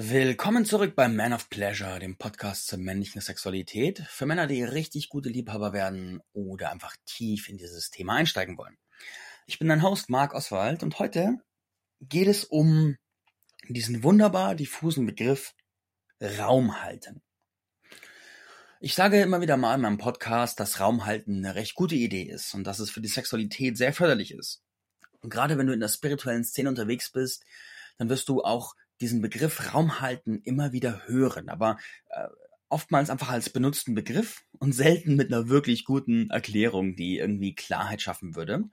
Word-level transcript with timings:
Willkommen 0.00 0.64
zurück 0.64 0.94
beim 0.94 1.16
Man 1.16 1.32
of 1.32 1.50
Pleasure, 1.50 1.98
dem 1.98 2.16
Podcast 2.16 2.68
zur 2.68 2.78
männlichen 2.78 3.20
Sexualität 3.20 3.98
für 4.08 4.26
Männer, 4.26 4.46
die 4.46 4.62
richtig 4.62 5.08
gute 5.08 5.28
Liebhaber 5.28 5.72
werden 5.72 6.22
oder 6.32 6.70
einfach 6.70 6.94
tief 7.04 7.48
in 7.48 7.56
dieses 7.56 7.90
Thema 7.90 8.14
einsteigen 8.14 8.56
wollen. 8.56 8.78
Ich 9.48 9.58
bin 9.58 9.66
dein 9.66 9.82
Host 9.82 10.08
Marc 10.08 10.34
Oswald 10.34 10.84
und 10.84 11.00
heute 11.00 11.38
geht 12.00 12.28
es 12.28 12.44
um 12.44 12.96
diesen 13.68 14.04
wunderbar 14.04 14.54
diffusen 14.54 15.04
Begriff 15.04 15.52
Raum 16.22 16.80
halten. 16.80 17.20
Ich 18.78 18.94
sage 18.94 19.20
immer 19.20 19.40
wieder 19.40 19.56
mal 19.56 19.74
in 19.74 19.80
meinem 19.80 19.98
Podcast, 19.98 20.60
dass 20.60 20.78
Raumhalten 20.78 21.44
eine 21.44 21.56
recht 21.56 21.74
gute 21.74 21.96
Idee 21.96 22.22
ist 22.22 22.54
und 22.54 22.62
dass 22.62 22.78
es 22.78 22.92
für 22.92 23.00
die 23.00 23.08
Sexualität 23.08 23.76
sehr 23.76 23.92
förderlich 23.92 24.30
ist. 24.30 24.62
Und 25.22 25.30
gerade 25.30 25.58
wenn 25.58 25.66
du 25.66 25.72
in 25.72 25.80
der 25.80 25.88
spirituellen 25.88 26.44
Szene 26.44 26.68
unterwegs 26.68 27.10
bist, 27.10 27.44
dann 27.96 28.08
wirst 28.08 28.28
du 28.28 28.44
auch 28.44 28.76
diesen 29.00 29.20
Begriff 29.20 29.72
Raum 29.72 30.00
halten 30.00 30.40
immer 30.44 30.72
wieder 30.72 31.06
hören, 31.06 31.48
aber 31.48 31.78
äh, 32.10 32.28
oftmals 32.68 33.10
einfach 33.10 33.30
als 33.30 33.50
benutzten 33.50 33.94
Begriff 33.94 34.44
und 34.58 34.72
selten 34.72 35.16
mit 35.16 35.32
einer 35.32 35.48
wirklich 35.48 35.84
guten 35.84 36.30
Erklärung, 36.30 36.96
die 36.96 37.18
irgendwie 37.18 37.54
Klarheit 37.54 38.02
schaffen 38.02 38.34
würde. 38.34 38.64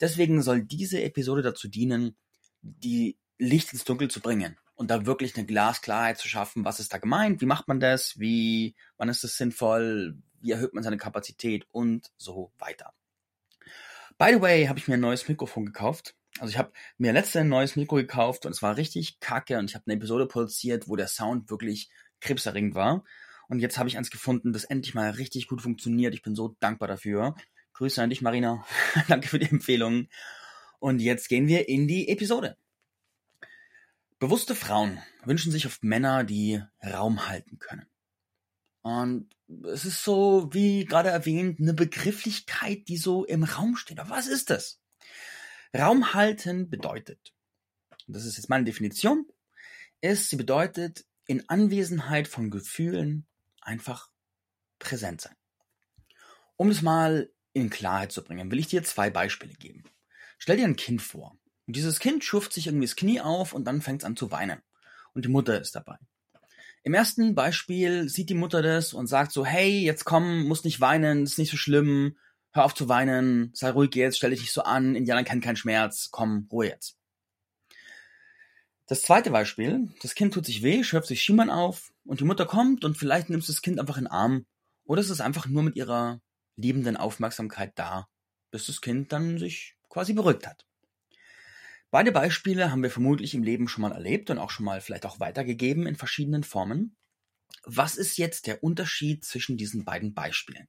Deswegen 0.00 0.42
soll 0.42 0.62
diese 0.62 1.02
Episode 1.02 1.42
dazu 1.42 1.68
dienen, 1.68 2.16
die 2.62 3.16
Licht 3.38 3.72
ins 3.72 3.84
Dunkel 3.84 4.08
zu 4.10 4.20
bringen 4.20 4.56
und 4.74 4.90
da 4.90 5.06
wirklich 5.06 5.36
eine 5.36 5.46
Glasklarheit 5.46 6.18
zu 6.18 6.28
schaffen, 6.28 6.64
was 6.64 6.80
ist 6.80 6.92
da 6.92 6.98
gemeint, 6.98 7.40
wie 7.40 7.46
macht 7.46 7.68
man 7.68 7.80
das, 7.80 8.18
wie, 8.18 8.74
wann 8.96 9.08
ist 9.08 9.24
es 9.24 9.36
sinnvoll, 9.36 10.16
wie 10.40 10.52
erhöht 10.52 10.74
man 10.74 10.84
seine 10.84 10.98
Kapazität? 10.98 11.66
Und 11.70 12.12
so 12.16 12.52
weiter. 12.58 12.92
By 14.18 14.32
the 14.32 14.40
way, 14.40 14.66
habe 14.66 14.78
ich 14.78 14.88
mir 14.88 14.94
ein 14.94 15.00
neues 15.00 15.28
Mikrofon 15.28 15.66
gekauft 15.66 16.14
also 16.40 16.50
ich 16.50 16.58
habe 16.58 16.72
mir 16.96 17.12
letzte 17.12 17.40
ein 17.40 17.48
neues 17.48 17.76
Mikro 17.76 17.96
gekauft 17.96 18.46
und 18.46 18.52
es 18.52 18.62
war 18.62 18.76
richtig 18.76 19.20
kacke 19.20 19.58
und 19.58 19.70
ich 19.70 19.74
habe 19.74 19.84
eine 19.86 19.96
Episode 19.96 20.26
produziert, 20.26 20.88
wo 20.88 20.96
der 20.96 21.08
Sound 21.08 21.50
wirklich 21.50 21.88
krebserregend 22.20 22.74
war. 22.74 23.04
Und 23.48 23.60
jetzt 23.60 23.78
habe 23.78 23.88
ich 23.88 23.96
eins 23.96 24.10
gefunden, 24.10 24.52
das 24.52 24.64
endlich 24.64 24.94
mal 24.94 25.10
richtig 25.10 25.48
gut 25.48 25.62
funktioniert. 25.62 26.14
Ich 26.14 26.22
bin 26.22 26.34
so 26.34 26.56
dankbar 26.60 26.88
dafür. 26.88 27.34
Grüße 27.72 28.02
an 28.02 28.10
dich, 28.10 28.22
Marina. 28.22 28.64
Danke 29.08 29.28
für 29.28 29.38
die 29.38 29.50
Empfehlung. 29.50 30.08
Und 30.78 31.00
jetzt 31.00 31.28
gehen 31.28 31.48
wir 31.48 31.68
in 31.68 31.88
die 31.88 32.08
Episode. 32.08 32.56
Bewusste 34.18 34.54
Frauen 34.54 35.00
wünschen 35.24 35.52
sich 35.52 35.66
oft 35.66 35.82
Männer, 35.84 36.24
die 36.24 36.62
Raum 36.84 37.28
halten 37.28 37.58
können. 37.58 37.86
Und 38.82 39.30
es 39.64 39.84
ist 39.84 40.02
so, 40.02 40.48
wie 40.52 40.84
gerade 40.84 41.08
erwähnt, 41.08 41.60
eine 41.60 41.72
Begrifflichkeit, 41.72 42.88
die 42.88 42.96
so 42.96 43.24
im 43.24 43.44
Raum 43.44 43.76
steht. 43.76 43.98
Aber 44.00 44.10
was 44.10 44.26
ist 44.26 44.50
das? 44.50 44.80
Raum 45.76 46.14
halten 46.14 46.70
bedeutet, 46.70 47.34
und 48.06 48.14
das 48.14 48.24
ist 48.24 48.36
jetzt 48.36 48.48
meine 48.48 48.64
Definition, 48.64 49.26
ist, 50.00 50.30
sie 50.30 50.36
bedeutet 50.36 51.04
in 51.26 51.48
Anwesenheit 51.48 52.28
von 52.28 52.50
Gefühlen 52.50 53.26
einfach 53.60 54.10
präsent 54.78 55.20
sein. 55.20 55.34
Um 56.56 56.70
es 56.70 56.82
mal 56.82 57.30
in 57.52 57.70
Klarheit 57.70 58.12
zu 58.12 58.22
bringen, 58.24 58.50
will 58.50 58.58
ich 58.58 58.68
dir 58.68 58.82
zwei 58.82 59.10
Beispiele 59.10 59.54
geben. 59.54 59.84
Stell 60.38 60.56
dir 60.56 60.64
ein 60.64 60.76
Kind 60.76 61.02
vor. 61.02 61.36
Und 61.66 61.76
dieses 61.76 61.98
Kind 61.98 62.24
schufft 62.24 62.52
sich 62.52 62.66
irgendwie 62.66 62.86
das 62.86 62.96
Knie 62.96 63.20
auf 63.20 63.52
und 63.52 63.64
dann 63.64 63.82
fängt 63.82 64.02
es 64.02 64.06
an 64.06 64.16
zu 64.16 64.30
weinen. 64.30 64.62
Und 65.12 65.24
die 65.24 65.30
Mutter 65.30 65.60
ist 65.60 65.74
dabei. 65.74 65.98
Im 66.82 66.94
ersten 66.94 67.34
Beispiel 67.34 68.08
sieht 68.08 68.30
die 68.30 68.34
Mutter 68.34 68.62
das 68.62 68.94
und 68.94 69.08
sagt 69.08 69.32
so, 69.32 69.44
hey, 69.44 69.80
jetzt 69.80 70.04
komm, 70.04 70.44
musst 70.44 70.64
nicht 70.64 70.80
weinen, 70.80 71.24
ist 71.24 71.38
nicht 71.38 71.50
so 71.50 71.56
schlimm, 71.56 72.16
hör 72.58 72.64
auf 72.64 72.74
zu 72.74 72.88
weinen, 72.88 73.50
sei 73.54 73.70
ruhig 73.70 73.94
jetzt, 73.94 74.18
stell 74.18 74.30
dich 74.30 74.40
nicht 74.40 74.52
so 74.52 74.62
an, 74.62 74.94
Indianer 74.94 75.24
kennen 75.24 75.40
keinen 75.40 75.56
Schmerz, 75.56 76.10
komm, 76.10 76.48
Ruhe 76.52 76.66
jetzt. 76.66 76.98
Das 78.86 79.02
zweite 79.02 79.30
Beispiel, 79.30 79.92
das 80.02 80.14
Kind 80.14 80.34
tut 80.34 80.46
sich 80.46 80.62
weh, 80.62 80.82
schöpft 80.82 81.08
sich 81.08 81.22
Schienbein 81.22 81.50
auf 81.50 81.92
und 82.04 82.20
die 82.20 82.24
Mutter 82.24 82.46
kommt 82.46 82.84
und 82.84 82.96
vielleicht 82.96 83.30
nimmst 83.30 83.48
du 83.48 83.52
das 83.52 83.62
Kind 83.62 83.78
einfach 83.78 83.96
in 83.96 84.04
den 84.04 84.12
Arm 84.12 84.46
oder 84.84 85.00
es 85.00 85.10
ist 85.10 85.20
einfach 85.20 85.46
nur 85.46 85.62
mit 85.62 85.76
ihrer 85.76 86.20
liebenden 86.56 86.96
Aufmerksamkeit 86.96 87.72
da, 87.76 88.08
bis 88.50 88.66
das 88.66 88.80
Kind 88.80 89.12
dann 89.12 89.38
sich 89.38 89.76
quasi 89.88 90.12
beruhigt 90.12 90.46
hat. 90.46 90.66
Beide 91.90 92.12
Beispiele 92.12 92.70
haben 92.70 92.82
wir 92.82 92.90
vermutlich 92.90 93.34
im 93.34 93.42
Leben 93.42 93.68
schon 93.68 93.82
mal 93.82 93.92
erlebt 93.92 94.30
und 94.30 94.38
auch 94.38 94.50
schon 94.50 94.64
mal 94.64 94.80
vielleicht 94.80 95.06
auch 95.06 95.20
weitergegeben 95.20 95.86
in 95.86 95.96
verschiedenen 95.96 96.42
Formen. 96.42 96.96
Was 97.62 97.96
ist 97.96 98.18
jetzt 98.18 98.46
der 98.46 98.62
Unterschied 98.62 99.24
zwischen 99.24 99.56
diesen 99.56 99.84
beiden 99.84 100.12
Beispielen? 100.12 100.68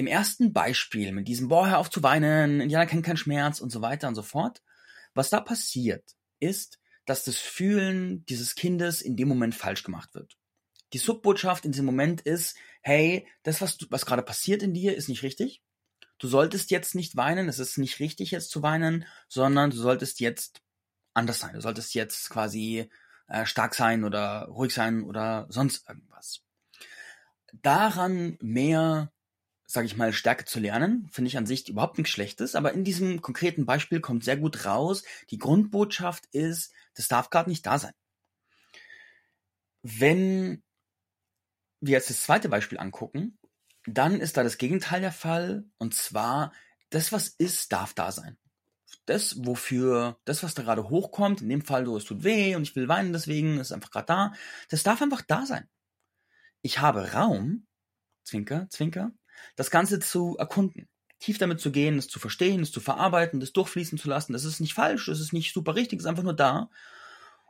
Im 0.00 0.06
ersten 0.06 0.54
Beispiel 0.54 1.12
mit 1.12 1.28
diesem, 1.28 1.48
boah, 1.48 1.68
hör 1.68 1.78
auf 1.78 1.90
zu 1.90 2.02
weinen, 2.02 2.62
Indianer 2.62 2.86
kennen 2.86 3.02
keinen 3.02 3.18
Schmerz 3.18 3.60
und 3.60 3.68
so 3.68 3.82
weiter 3.82 4.08
und 4.08 4.14
so 4.14 4.22
fort, 4.22 4.62
was 5.12 5.28
da 5.28 5.40
passiert, 5.40 6.16
ist, 6.38 6.78
dass 7.04 7.24
das 7.24 7.36
Fühlen 7.36 8.24
dieses 8.24 8.54
Kindes 8.54 9.02
in 9.02 9.14
dem 9.14 9.28
Moment 9.28 9.54
falsch 9.54 9.82
gemacht 9.82 10.14
wird. 10.14 10.38
Die 10.94 10.98
Subbotschaft 10.98 11.66
in 11.66 11.72
diesem 11.72 11.84
Moment 11.84 12.22
ist, 12.22 12.56
hey, 12.80 13.28
das, 13.42 13.60
was, 13.60 13.76
du, 13.76 13.84
was 13.90 14.06
gerade 14.06 14.22
passiert 14.22 14.62
in 14.62 14.72
dir, 14.72 14.96
ist 14.96 15.10
nicht 15.10 15.22
richtig. 15.22 15.62
Du 16.16 16.28
solltest 16.28 16.70
jetzt 16.70 16.94
nicht 16.94 17.16
weinen, 17.16 17.50
es 17.50 17.58
ist 17.58 17.76
nicht 17.76 18.00
richtig 18.00 18.30
jetzt 18.30 18.50
zu 18.50 18.62
weinen, 18.62 19.04
sondern 19.28 19.68
du 19.68 19.76
solltest 19.76 20.18
jetzt 20.20 20.62
anders 21.12 21.40
sein. 21.40 21.52
Du 21.52 21.60
solltest 21.60 21.92
jetzt 21.92 22.30
quasi 22.30 22.88
äh, 23.28 23.44
stark 23.44 23.74
sein 23.74 24.04
oder 24.04 24.44
ruhig 24.44 24.72
sein 24.72 25.02
oder 25.04 25.46
sonst 25.50 25.86
irgendwas. 25.86 26.40
Daran 27.52 28.38
mehr 28.40 29.12
sage 29.70 29.86
ich 29.86 29.96
mal, 29.96 30.12
Stärke 30.12 30.44
zu 30.44 30.58
lernen, 30.58 31.08
finde 31.12 31.28
ich 31.28 31.38
an 31.38 31.46
sich 31.46 31.68
überhaupt 31.68 31.96
nichts 31.96 32.12
Schlechtes, 32.12 32.56
aber 32.56 32.72
in 32.72 32.82
diesem 32.82 33.22
konkreten 33.22 33.66
Beispiel 33.66 34.00
kommt 34.00 34.24
sehr 34.24 34.36
gut 34.36 34.64
raus, 34.66 35.04
die 35.30 35.38
Grundbotschaft 35.38 36.26
ist, 36.32 36.72
das 36.94 37.06
darf 37.06 37.30
gerade 37.30 37.48
nicht 37.48 37.64
da 37.66 37.78
sein. 37.78 37.92
Wenn 39.82 40.62
wir 41.80 41.92
jetzt 41.92 42.10
das 42.10 42.22
zweite 42.22 42.48
Beispiel 42.48 42.78
angucken, 42.78 43.38
dann 43.86 44.20
ist 44.20 44.36
da 44.36 44.42
das 44.42 44.58
Gegenteil 44.58 45.00
der 45.00 45.12
Fall, 45.12 45.64
und 45.78 45.94
zwar, 45.94 46.52
das, 46.90 47.12
was 47.12 47.28
ist, 47.28 47.72
darf 47.72 47.94
da 47.94 48.10
sein. 48.10 48.36
Das, 49.06 49.46
wofür, 49.46 50.18
das, 50.24 50.42
was 50.42 50.54
da 50.54 50.62
gerade 50.62 50.90
hochkommt, 50.90 51.42
in 51.42 51.48
dem 51.48 51.62
Fall, 51.62 51.86
so, 51.86 51.96
es 51.96 52.04
tut 52.04 52.24
weh 52.24 52.56
und 52.56 52.62
ich 52.62 52.74
will 52.74 52.88
weinen 52.88 53.12
deswegen, 53.12 53.58
ist 53.58 53.72
einfach 53.72 53.92
gerade 53.92 54.06
da, 54.06 54.32
das 54.68 54.82
darf 54.82 55.00
einfach 55.00 55.22
da 55.22 55.46
sein. 55.46 55.68
Ich 56.60 56.80
habe 56.80 57.12
Raum, 57.12 57.66
Zwinker, 58.24 58.68
Zwinker, 58.68 59.12
das 59.56 59.70
Ganze 59.70 59.98
zu 60.00 60.36
erkunden, 60.38 60.88
tief 61.18 61.38
damit 61.38 61.60
zu 61.60 61.70
gehen, 61.70 61.98
es 61.98 62.08
zu 62.08 62.18
verstehen, 62.18 62.62
es 62.62 62.72
zu 62.72 62.80
verarbeiten, 62.80 63.40
das 63.40 63.52
durchfließen 63.52 63.98
zu 63.98 64.08
lassen. 64.08 64.32
Das 64.32 64.44
ist 64.44 64.60
nicht 64.60 64.74
falsch, 64.74 65.06
das 65.06 65.20
ist 65.20 65.32
nicht 65.32 65.52
super 65.52 65.74
richtig, 65.76 65.98
es 65.98 66.04
ist 66.04 66.08
einfach 66.08 66.22
nur 66.22 66.36
da. 66.36 66.70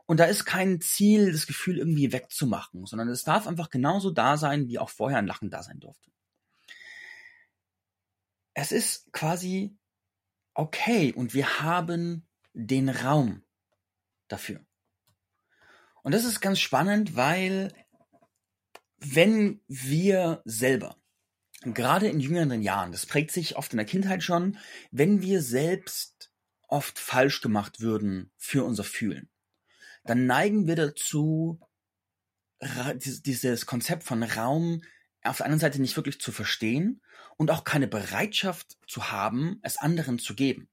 Und 0.07 0.19
da 0.19 0.25
ist 0.25 0.45
kein 0.45 0.81
Ziel, 0.81 1.31
das 1.31 1.47
Gefühl 1.47 1.79
irgendwie 1.79 2.13
wegzumachen, 2.13 2.85
sondern 2.85 3.09
es 3.09 3.23
darf 3.23 3.47
einfach 3.47 3.71
genauso 3.71 4.11
da 4.11 4.37
sein, 4.37 4.67
wie 4.67 4.79
auch 4.79 4.91
vorher 4.91 5.19
ein 5.19 5.27
Lachen 5.27 5.51
da 5.51 5.63
sein 5.63 5.79
durfte. 5.79 6.11
Es 8.55 8.73
ist 8.73 9.13
quasi 9.13 9.77
okay 10.55 11.13
und 11.13 11.33
wir 11.33 11.61
haben 11.61 12.27
den 12.53 12.89
Raum 12.89 13.45
dafür. 14.27 14.61
Und 16.03 16.13
das 16.13 16.25
ist 16.25 16.41
ganz 16.41 16.59
spannend, 16.59 17.15
weil 17.15 17.73
wenn 18.99 19.61
wir 19.69 20.43
selber 20.45 21.00
gerade 21.61 22.09
in 22.09 22.21
jüngeren 22.21 22.63
Jahren, 22.63 22.93
das 22.93 23.07
prägt 23.07 23.31
sich 23.31 23.57
oft 23.57 23.73
in 23.73 23.77
der 23.77 23.87
Kindheit 23.87 24.23
schon, 24.23 24.59
wenn 24.91 25.23
wir 25.23 25.43
selbst 25.43 26.33
oft 26.69 26.99
falsch 26.99 27.41
gemacht 27.41 27.81
würden 27.81 28.31
für 28.37 28.65
unser 28.65 28.85
Fühlen, 28.85 29.29
dann 30.05 30.27
neigen 30.27 30.67
wir 30.67 30.77
dazu, 30.77 31.61
dieses 32.63 33.67
Konzept 33.67 34.05
von 34.05 34.23
Raum 34.23 34.83
auf 35.23 35.39
der 35.39 35.47
anderen 35.47 35.61
Seite 35.61 35.81
nicht 35.81 35.97
wirklich 35.97 36.21
zu 36.21 36.33
verstehen 36.33 37.03
und 37.37 37.51
auch 37.51 37.65
keine 37.65 37.89
Bereitschaft 37.89 38.79
zu 38.87 39.11
haben, 39.11 39.59
es 39.63 39.79
anderen 39.79 40.19
zu 40.19 40.35
geben. 40.35 40.69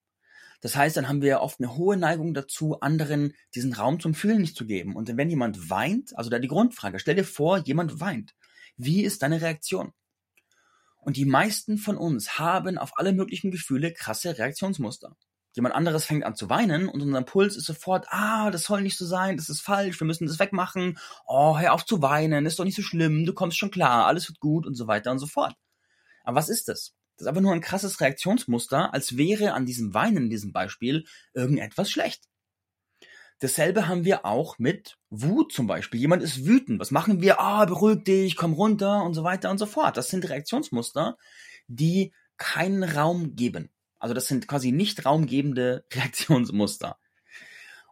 Das 0.62 0.76
heißt, 0.76 0.98
dann 0.98 1.08
haben 1.08 1.22
wir 1.22 1.42
oft 1.42 1.60
eine 1.60 1.76
hohe 1.76 1.98
Neigung 1.98 2.34
dazu, 2.34 2.80
anderen 2.80 3.34
diesen 3.54 3.74
Raum 3.74 4.00
zum 4.00 4.16
Fühlen 4.16 4.42
nicht 4.42 4.56
zu 4.56 4.66
geben. 4.66 4.96
Und 4.96 5.16
wenn 5.16 5.30
jemand 5.30 5.70
weint, 5.70 6.18
also 6.18 6.30
da 6.30 6.40
die 6.40 6.48
Grundfrage, 6.48 7.00
stell 7.00 7.16
dir 7.16 7.24
vor, 7.24 7.60
jemand 7.60 8.00
weint. 8.00 8.36
Wie 8.76 9.04
ist 9.04 9.22
deine 9.22 9.42
Reaktion? 9.42 9.94
Und 11.08 11.16
die 11.16 11.24
meisten 11.24 11.78
von 11.78 11.96
uns 11.96 12.38
haben 12.38 12.78
auf 12.78 12.92
alle 12.98 13.14
möglichen 13.14 13.50
Gefühle 13.50 13.94
krasse 13.94 14.38
Reaktionsmuster. 14.38 15.16
Jemand 15.54 15.74
anderes 15.74 16.04
fängt 16.04 16.26
an 16.26 16.36
zu 16.36 16.50
weinen 16.50 16.90
und 16.90 17.02
unser 17.02 17.22
Puls 17.22 17.56
ist 17.56 17.64
sofort, 17.64 18.08
ah, 18.10 18.52
das 18.52 18.66
soll 18.66 18.82
nicht 18.82 18.98
so 18.98 19.06
sein, 19.06 19.38
das 19.38 19.48
ist 19.48 19.62
falsch, 19.62 20.02
wir 20.02 20.06
müssen 20.06 20.28
das 20.28 20.38
wegmachen, 20.38 21.00
oh, 21.26 21.58
hör 21.58 21.72
auf 21.72 21.86
zu 21.86 22.02
weinen, 22.02 22.46
ist 22.46 22.60
doch 22.60 22.66
nicht 22.66 22.76
so 22.76 22.82
schlimm, 22.82 23.26
du 23.26 23.34
kommst 23.34 23.58
schon 23.58 23.72
klar, 23.72 24.06
alles 24.06 24.28
wird 24.28 24.42
gut 24.42 24.68
und 24.68 24.76
so 24.76 24.88
weiter 24.88 25.12
und 25.12 25.20
so 25.20 25.28
fort. 25.28 25.56
Aber 26.26 26.36
was 26.36 26.50
ist 26.50 26.68
das? 26.68 26.94
Das 27.16 27.22
ist 27.22 27.28
einfach 27.28 27.42
nur 27.42 27.54
ein 27.54 27.62
krasses 27.62 28.02
Reaktionsmuster, 28.02 28.94
als 28.94 29.16
wäre 29.16 29.54
an 29.54 29.66
diesem 29.66 29.94
Weinen 29.94 30.26
in 30.26 30.30
diesem 30.30 30.52
Beispiel 30.52 31.06
irgendetwas 31.34 31.90
schlecht. 31.90 32.26
Dasselbe 33.40 33.88
haben 33.88 34.04
wir 34.04 34.26
auch 34.26 34.58
mit 34.58 34.98
Wut 35.10 35.52
zum 35.54 35.68
Beispiel. 35.68 36.00
Jemand 36.00 36.24
ist 36.24 36.46
wütend. 36.46 36.80
Was 36.80 36.92
machen 36.92 37.22
wir? 37.22 37.40
Ah, 37.40 37.66
beruhig 37.66 38.04
dich, 38.04 38.36
komm 38.36 38.54
runter 38.54 39.04
und 39.04 39.14
so 39.14 39.24
weiter 39.24 39.52
und 39.52 39.60
so 39.60 39.68
fort. 39.68 39.96
Das 39.96 40.10
sind 40.10 40.28
Reaktionsmuster, 40.28 41.18
die 41.68 42.14
keinen 42.38 42.84
Raum 42.84 43.36
geben. 43.36 43.70
Also 44.00 44.14
das 44.14 44.28
sind 44.28 44.48
quasi 44.48 44.72
nicht 44.72 45.06
raumgebende 45.06 45.86
Reaktionsmuster. 45.94 46.98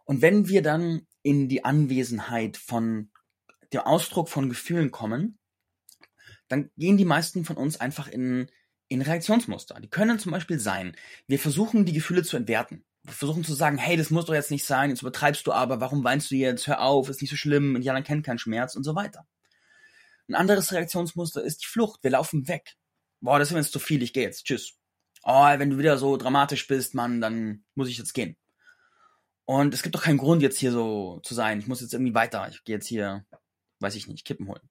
Und 0.04 0.22
wenn 0.22 0.48
wir 0.48 0.62
dann 0.62 1.06
in 1.22 1.48
die 1.48 1.64
Anwesenheit 1.64 2.56
von 2.56 3.10
dem 3.72 3.80
Ausdruck 3.80 4.28
von 4.28 4.48
Gefühlen 4.48 4.90
kommen, 4.90 5.38
dann 6.48 6.70
gehen 6.76 6.96
die 6.96 7.04
meisten 7.04 7.44
von 7.44 7.56
uns 7.56 7.80
einfach 7.80 8.08
in, 8.08 8.48
in 8.88 9.02
Reaktionsmuster. 9.02 9.80
Die 9.80 9.90
können 9.90 10.18
zum 10.18 10.32
Beispiel 10.32 10.60
sein, 10.60 10.96
wir 11.26 11.38
versuchen 11.38 11.84
die 11.84 11.92
Gefühle 11.92 12.22
zu 12.22 12.36
entwerten. 12.36 12.84
Versuchen 13.06 13.44
zu 13.44 13.54
sagen, 13.54 13.78
hey, 13.78 13.96
das 13.96 14.10
muss 14.10 14.26
doch 14.26 14.34
jetzt 14.34 14.50
nicht 14.50 14.64
sein, 14.64 14.90
jetzt 14.90 15.02
übertreibst 15.02 15.46
du 15.46 15.52
aber, 15.52 15.80
warum 15.80 16.04
weinst 16.04 16.30
du 16.30 16.34
jetzt, 16.34 16.66
hör 16.66 16.82
auf, 16.82 17.08
ist 17.08 17.20
nicht 17.20 17.30
so 17.30 17.36
schlimm, 17.36 17.76
Indianer 17.76 18.02
kennen 18.02 18.22
keinen 18.22 18.38
Schmerz 18.38 18.74
und 18.74 18.84
so 18.84 18.94
weiter. 18.94 19.26
Ein 20.28 20.34
anderes 20.34 20.72
Reaktionsmuster 20.72 21.42
ist 21.42 21.62
die 21.62 21.66
Flucht, 21.66 22.02
wir 22.02 22.10
laufen 22.10 22.48
weg. 22.48 22.74
Boah, 23.20 23.38
das 23.38 23.48
ist 23.48 23.52
mir 23.52 23.60
jetzt 23.60 23.72
zu 23.72 23.78
viel, 23.78 24.02
ich 24.02 24.12
gehe 24.12 24.24
jetzt, 24.24 24.44
tschüss. 24.44 24.74
Oh, 25.22 25.44
wenn 25.44 25.70
du 25.70 25.78
wieder 25.78 25.98
so 25.98 26.16
dramatisch 26.16 26.66
bist, 26.66 26.94
Mann, 26.94 27.20
dann 27.20 27.64
muss 27.74 27.88
ich 27.88 27.98
jetzt 27.98 28.14
gehen. 28.14 28.36
Und 29.44 29.74
es 29.74 29.82
gibt 29.82 29.94
doch 29.94 30.02
keinen 30.02 30.18
Grund, 30.18 30.42
jetzt 30.42 30.58
hier 30.58 30.72
so 30.72 31.20
zu 31.22 31.34
sein. 31.34 31.60
Ich 31.60 31.68
muss 31.68 31.80
jetzt 31.80 31.94
irgendwie 31.94 32.14
weiter. 32.14 32.48
Ich 32.50 32.64
gehe 32.64 32.76
jetzt 32.76 32.88
hier, 32.88 33.24
weiß 33.78 33.94
ich 33.94 34.08
nicht, 34.08 34.24
Kippen 34.24 34.48
holen. 34.48 34.68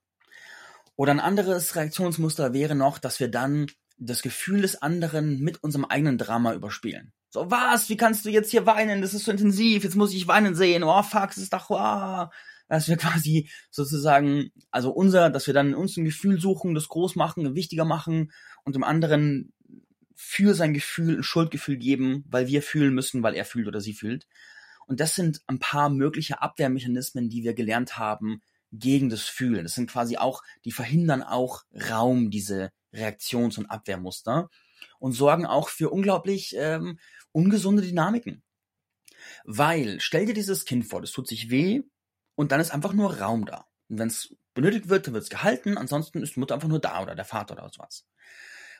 Oder 0.98 1.12
ein 1.12 1.22
anderes 1.22 1.76
Reaktionsmuster 1.76 2.54
wäre 2.54 2.76
noch, 2.76 3.00
dass 3.00 3.20
wir 3.20 3.30
dann 3.30 3.68
das 3.98 4.22
Gefühl 4.22 4.62
des 4.62 4.82
anderen 4.82 5.40
mit 5.40 5.64
unserem 5.64 5.86
eigenen 5.86 6.18
Drama 6.18 6.54
überspielen. 6.54 7.14
So, 7.36 7.52
was? 7.52 7.90
Wie 7.90 7.98
kannst 7.98 8.24
du 8.24 8.30
jetzt 8.30 8.52
hier 8.52 8.66
weinen? 8.66 9.02
Das 9.02 9.14
ist 9.14 9.26
so 9.26 9.32
intensiv. 9.32 9.84
Jetzt 9.84 9.98
muss 9.98 10.14
ich 10.14 10.26
weinen 10.26 10.56
sehen. 10.56 10.84
Oh, 10.84 11.04
fuck, 11.04 11.32
es 11.32 11.38
ist 11.38 11.52
doch, 11.52 11.70
wow. 11.70 12.34
Dass 12.70 12.88
wir 12.88 12.96
quasi 12.96 13.50
sozusagen, 13.72 14.54
also 14.72 14.90
unser, 14.92 15.30
dass 15.30 15.46
wir 15.46 15.54
dann 15.54 15.74
uns 15.74 15.98
ein 15.98 16.06
Gefühl 16.06 16.40
suchen, 16.40 16.74
das 16.74 16.88
groß 16.88 17.18
machen, 17.18 17.54
wichtiger 17.54 17.84
machen 17.84 18.32
und 18.64 18.74
dem 18.74 18.86
anderen 18.86 19.52
für 20.16 20.54
sein 20.54 20.74
Gefühl 20.74 21.18
ein 21.18 21.24
Schuldgefühl 21.24 21.76
geben, 21.76 22.24
weil 22.30 22.48
wir 22.48 22.62
fühlen 22.62 22.94
müssen, 22.94 23.22
weil 23.22 23.36
er 23.36 23.44
fühlt 23.44 23.68
oder 23.68 23.82
sie 23.82 23.94
fühlt. 23.94 24.28
Und 24.88 25.02
das 25.02 25.14
sind 25.14 25.42
ein 25.48 25.60
paar 25.60 25.90
mögliche 25.90 26.42
Abwehrmechanismen, 26.42 27.28
die 27.28 27.44
wir 27.44 27.54
gelernt 27.54 27.98
haben 27.98 28.44
gegen 28.72 29.10
das 29.10 29.24
Fühlen. 29.24 29.64
Das 29.64 29.76
sind 29.76 29.92
quasi 29.92 30.16
auch, 30.16 30.42
die 30.64 30.72
verhindern 30.72 31.22
auch 31.22 31.64
Raum, 31.90 32.32
diese 32.32 32.72
Reaktions- 32.94 33.60
und 33.60 33.66
Abwehrmuster 33.66 34.50
und 35.00 35.12
sorgen 35.12 35.46
auch 35.46 35.70
für 35.70 35.90
unglaublich 35.90 36.56
ähm, 36.58 36.98
ungesunde 37.36 37.82
Dynamiken. 37.82 38.42
Weil, 39.44 40.00
stell 40.00 40.26
dir 40.26 40.34
dieses 40.34 40.66
Kind 40.66 40.88
vor, 40.88 41.02
das 41.02 41.12
tut 41.12 41.28
sich 41.28 41.50
weh 41.50 41.82
und 42.36 42.52
dann 42.52 42.62
ist 42.62 42.72
einfach 42.72 42.94
nur 42.94 43.20
Raum 43.20 43.46
da. 43.46 43.68
Und 43.90 44.00
wenn 44.00 44.08
es 44.08 44.36
benötigt 44.54 44.90
wird, 44.90 45.06
dann 45.06 45.14
wird 45.14 45.26
es 45.26 45.30
gehalten, 45.30 45.78
ansonsten 45.78 46.24
ist 46.24 46.36
die 46.36 46.40
Mutter 46.40 46.56
einfach 46.56 46.70
nur 46.70 46.80
da 46.80 47.04
oder 47.04 47.14
der 47.14 47.26
Vater 47.26 47.54
oder 47.54 47.70
sowas. 47.70 48.08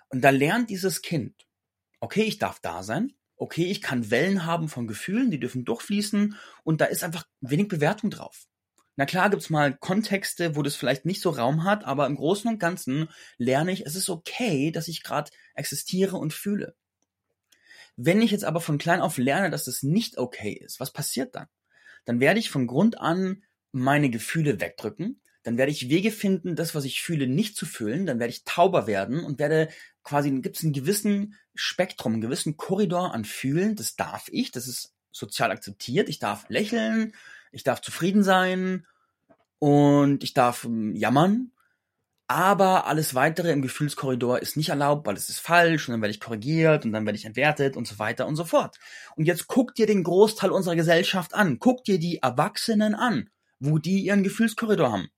Und 0.10 0.22
da 0.22 0.30
lernt 0.30 0.70
dieses 0.70 1.02
Kind, 1.02 1.48
okay, 2.00 2.24
ich 2.24 2.38
darf 2.38 2.60
da 2.60 2.82
sein, 2.82 3.14
okay, 3.36 3.66
ich 3.66 3.82
kann 3.82 4.10
Wellen 4.10 4.46
haben 4.46 4.70
von 4.70 4.88
Gefühlen, 4.88 5.32
die 5.32 5.40
dürfen 5.40 5.66
durchfließen 5.66 6.38
und 6.64 6.80
da 6.80 6.86
ist 6.86 7.04
einfach 7.04 7.28
wenig 7.42 7.68
Bewertung 7.68 8.10
drauf. 8.10 8.46
Na 8.96 9.06
klar 9.06 9.30
gibt's 9.30 9.50
mal 9.50 9.76
Kontexte, 9.76 10.56
wo 10.56 10.62
das 10.62 10.78
vielleicht 10.78 11.04
nicht 11.06 11.22
so 11.22 11.32
Raum 11.32 11.66
hat, 11.66 11.84
aber 11.84 12.06
im 12.06 12.16
Großen 12.16 12.50
und 12.50 12.60
Ganzen 12.60 13.10
lerne 13.38 13.74
ich, 13.74 13.86
es 13.86 13.96
ist 13.96 14.10
okay, 14.10 14.72
dass 14.72 14.88
ich 14.88 15.04
gerade 15.04 15.32
existiere 15.54 16.16
und 16.16 16.34
fühle. 16.34 16.76
Wenn 17.98 18.22
ich 18.22 18.32
jetzt 18.32 18.46
aber 18.46 18.62
von 18.62 18.78
klein 18.78 19.02
auf 19.02 19.18
lerne, 19.18 19.50
dass 19.50 19.66
das 19.66 19.84
nicht 19.84 20.18
okay 20.18 20.52
ist, 20.52 20.80
was 20.80 20.92
passiert 20.92 21.36
dann? 21.36 21.48
Dann 22.06 22.20
werde 22.20 22.40
ich 22.40 22.50
von 22.50 22.68
Grund 22.68 23.00
an 23.00 23.44
meine 23.72 24.10
Gefühle 24.10 24.60
wegdrücken, 24.60 25.22
dann 25.44 25.58
werde 25.58 25.72
ich 25.72 25.90
Wege 25.90 26.12
finden, 26.12 26.56
das, 26.56 26.74
was 26.74 26.86
ich 26.86 27.04
fühle, 27.04 27.28
nicht 27.28 27.56
zu 27.56 27.66
fühlen, 27.66 28.06
dann 28.06 28.20
werde 28.20 28.32
ich 28.32 28.46
tauber 28.46 28.88
werden 28.88 29.24
und 29.24 29.38
werde 29.38 29.70
quasi, 30.04 30.32
gibt 30.42 30.58
es 30.58 30.64
einen 30.64 30.74
gewissen 30.74 31.36
Spektrum, 31.54 32.14
einen 32.14 32.22
gewissen 32.22 32.58
Korridor 32.58 33.14
an 33.14 33.26
Fühlen, 33.26 33.76
das 33.76 33.96
darf 33.96 34.28
ich, 34.32 34.52
das 34.52 34.68
ist 34.68 34.94
sozial 35.12 35.52
akzeptiert, 35.52 36.10
ich 36.10 36.20
darf 36.20 36.50
lächeln, 36.50 37.14
ich 37.52 37.64
darf 37.64 37.82
zufrieden 37.82 38.24
sein 38.24 38.86
und 39.60 40.24
ich 40.24 40.34
darf 40.34 40.66
ähm, 40.66 40.96
jammern, 40.96 41.52
aber 42.28 42.88
alles 42.88 43.14
weitere 43.14 43.52
im 43.52 43.62
Gefühlskorridor 43.62 44.40
ist 44.40 44.58
nicht 44.58 44.70
erlaubt, 44.70 45.06
weil 45.06 45.16
es 45.16 45.30
ist 45.30 45.40
falsch 45.40 45.88
und 45.88 45.94
dann 45.94 46.02
werde 46.02 46.12
ich 46.12 46.20
korrigiert 46.20 46.84
und 46.84 46.92
dann 46.92 47.06
werde 47.06 47.18
ich 47.18 47.26
entwertet 47.26 47.78
und 47.78 47.88
so 47.88 48.00
weiter 48.00 48.26
und 48.28 48.36
so 48.36 48.46
fort. 48.46 48.80
Und 49.16 49.26
jetzt 49.26 49.48
guck 49.48 49.76
dir 49.76 49.86
den 49.86 50.04
Großteil 50.04 50.50
unserer 50.52 50.76
Gesellschaft 50.76 51.36
an, 51.36 51.60
guck 51.60 51.84
dir 51.84 52.00
die 52.00 52.18
Erwachsenen 52.18 52.96
an, 52.96 53.30
wo 53.60 53.78
die 53.78 54.06
ihren 54.06 54.24
Gefühlskorridor 54.24 54.92
haben. 54.92 55.10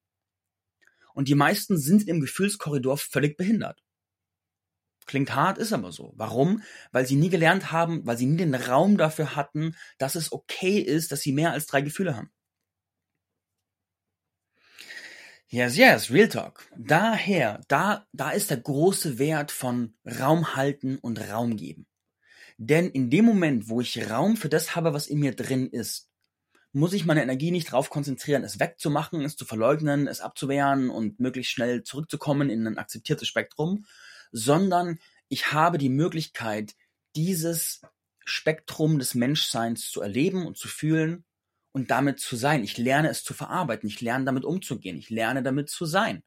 Und 1.14 1.30
die 1.30 1.36
meisten 1.36 1.78
sind 1.78 2.08
im 2.08 2.20
Gefühlskorridor 2.20 2.98
völlig 2.98 3.38
behindert. 3.38 3.82
Klingt 5.08 5.34
hart, 5.34 5.58
ist 5.58 5.72
aber 5.72 5.94
so. 5.94 6.14
Warum? 6.18 6.62
Weil 6.92 7.08
sie 7.08 7.16
nie 7.16 7.30
gelernt 7.30 7.72
haben, 7.72 8.06
weil 8.06 8.18
sie 8.18 8.26
nie 8.26 8.38
den 8.38 8.54
Raum 8.54 8.98
dafür 8.98 9.38
hatten, 9.38 9.76
dass 9.98 10.16
es 10.16 10.34
okay 10.34 10.80
ist, 10.80 11.14
dass 11.14 11.22
sie 11.22 11.32
mehr 11.32 11.54
als 11.54 11.66
drei 11.66 11.82
Gefühle 11.82 12.16
haben. 12.18 12.30
Yes, 15.50 15.78
yes, 15.78 16.12
Real 16.12 16.28
Talk. 16.28 16.68
Daher, 16.76 17.62
da, 17.70 18.06
da 18.12 18.32
ist 18.32 18.50
der 18.50 18.58
große 18.58 19.18
Wert 19.18 19.50
von 19.50 19.94
Raum 20.06 20.58
halten 20.58 20.98
und 20.98 21.22
Raum 21.30 21.56
geben. 21.56 21.88
Denn 22.58 22.90
in 22.90 23.10
dem 23.10 23.24
Moment, 23.24 23.70
wo 23.70 23.80
ich 23.80 24.10
Raum 24.10 24.36
für 24.36 24.50
das 24.50 24.76
habe, 24.76 24.94
was 24.94 25.08
in 25.08 25.20
mir 25.20 25.34
drin 25.34 25.70
ist, 25.70 26.10
muss 26.74 26.92
ich 26.92 27.06
meine 27.06 27.24
Energie 27.24 27.52
nicht 27.52 27.70
darauf 27.70 27.90
konzentrieren, 27.90 28.44
es 28.44 28.60
wegzumachen, 28.60 29.22
es 29.22 29.38
zu 29.38 29.46
verleugnen, 29.46 30.08
es 30.08 30.20
abzuwehren 30.20 30.90
und 30.90 31.22
möglichst 31.22 31.54
schnell 31.54 31.82
zurückzukommen 31.84 32.50
in 32.50 32.68
ein 32.68 32.78
akzeptiertes 32.78 33.30
Spektrum, 33.30 33.86
sondern 34.34 35.00
ich 35.30 35.54
habe 35.54 35.78
die 35.78 35.90
Möglichkeit, 35.90 36.76
dieses 37.16 37.82
Spektrum 38.26 39.00
des 39.00 39.16
Menschseins 39.16 39.90
zu 39.90 40.02
erleben 40.02 40.46
und 40.46 40.58
zu 40.58 40.68
fühlen 40.68 41.24
und 41.72 41.92
damit 41.92 42.20
zu 42.20 42.36
sein. 42.36 42.64
Ich 42.64 42.78
lerne 42.78 43.10
es 43.10 43.24
zu 43.24 43.34
verarbeiten, 43.34 43.88
ich 43.88 44.02
lerne 44.02 44.26
damit 44.26 44.46
umzugehen, 44.46 44.98
ich 44.98 45.10
lerne 45.10 45.44
damit 45.44 45.70
zu 45.70 45.86
sein. 45.86 46.24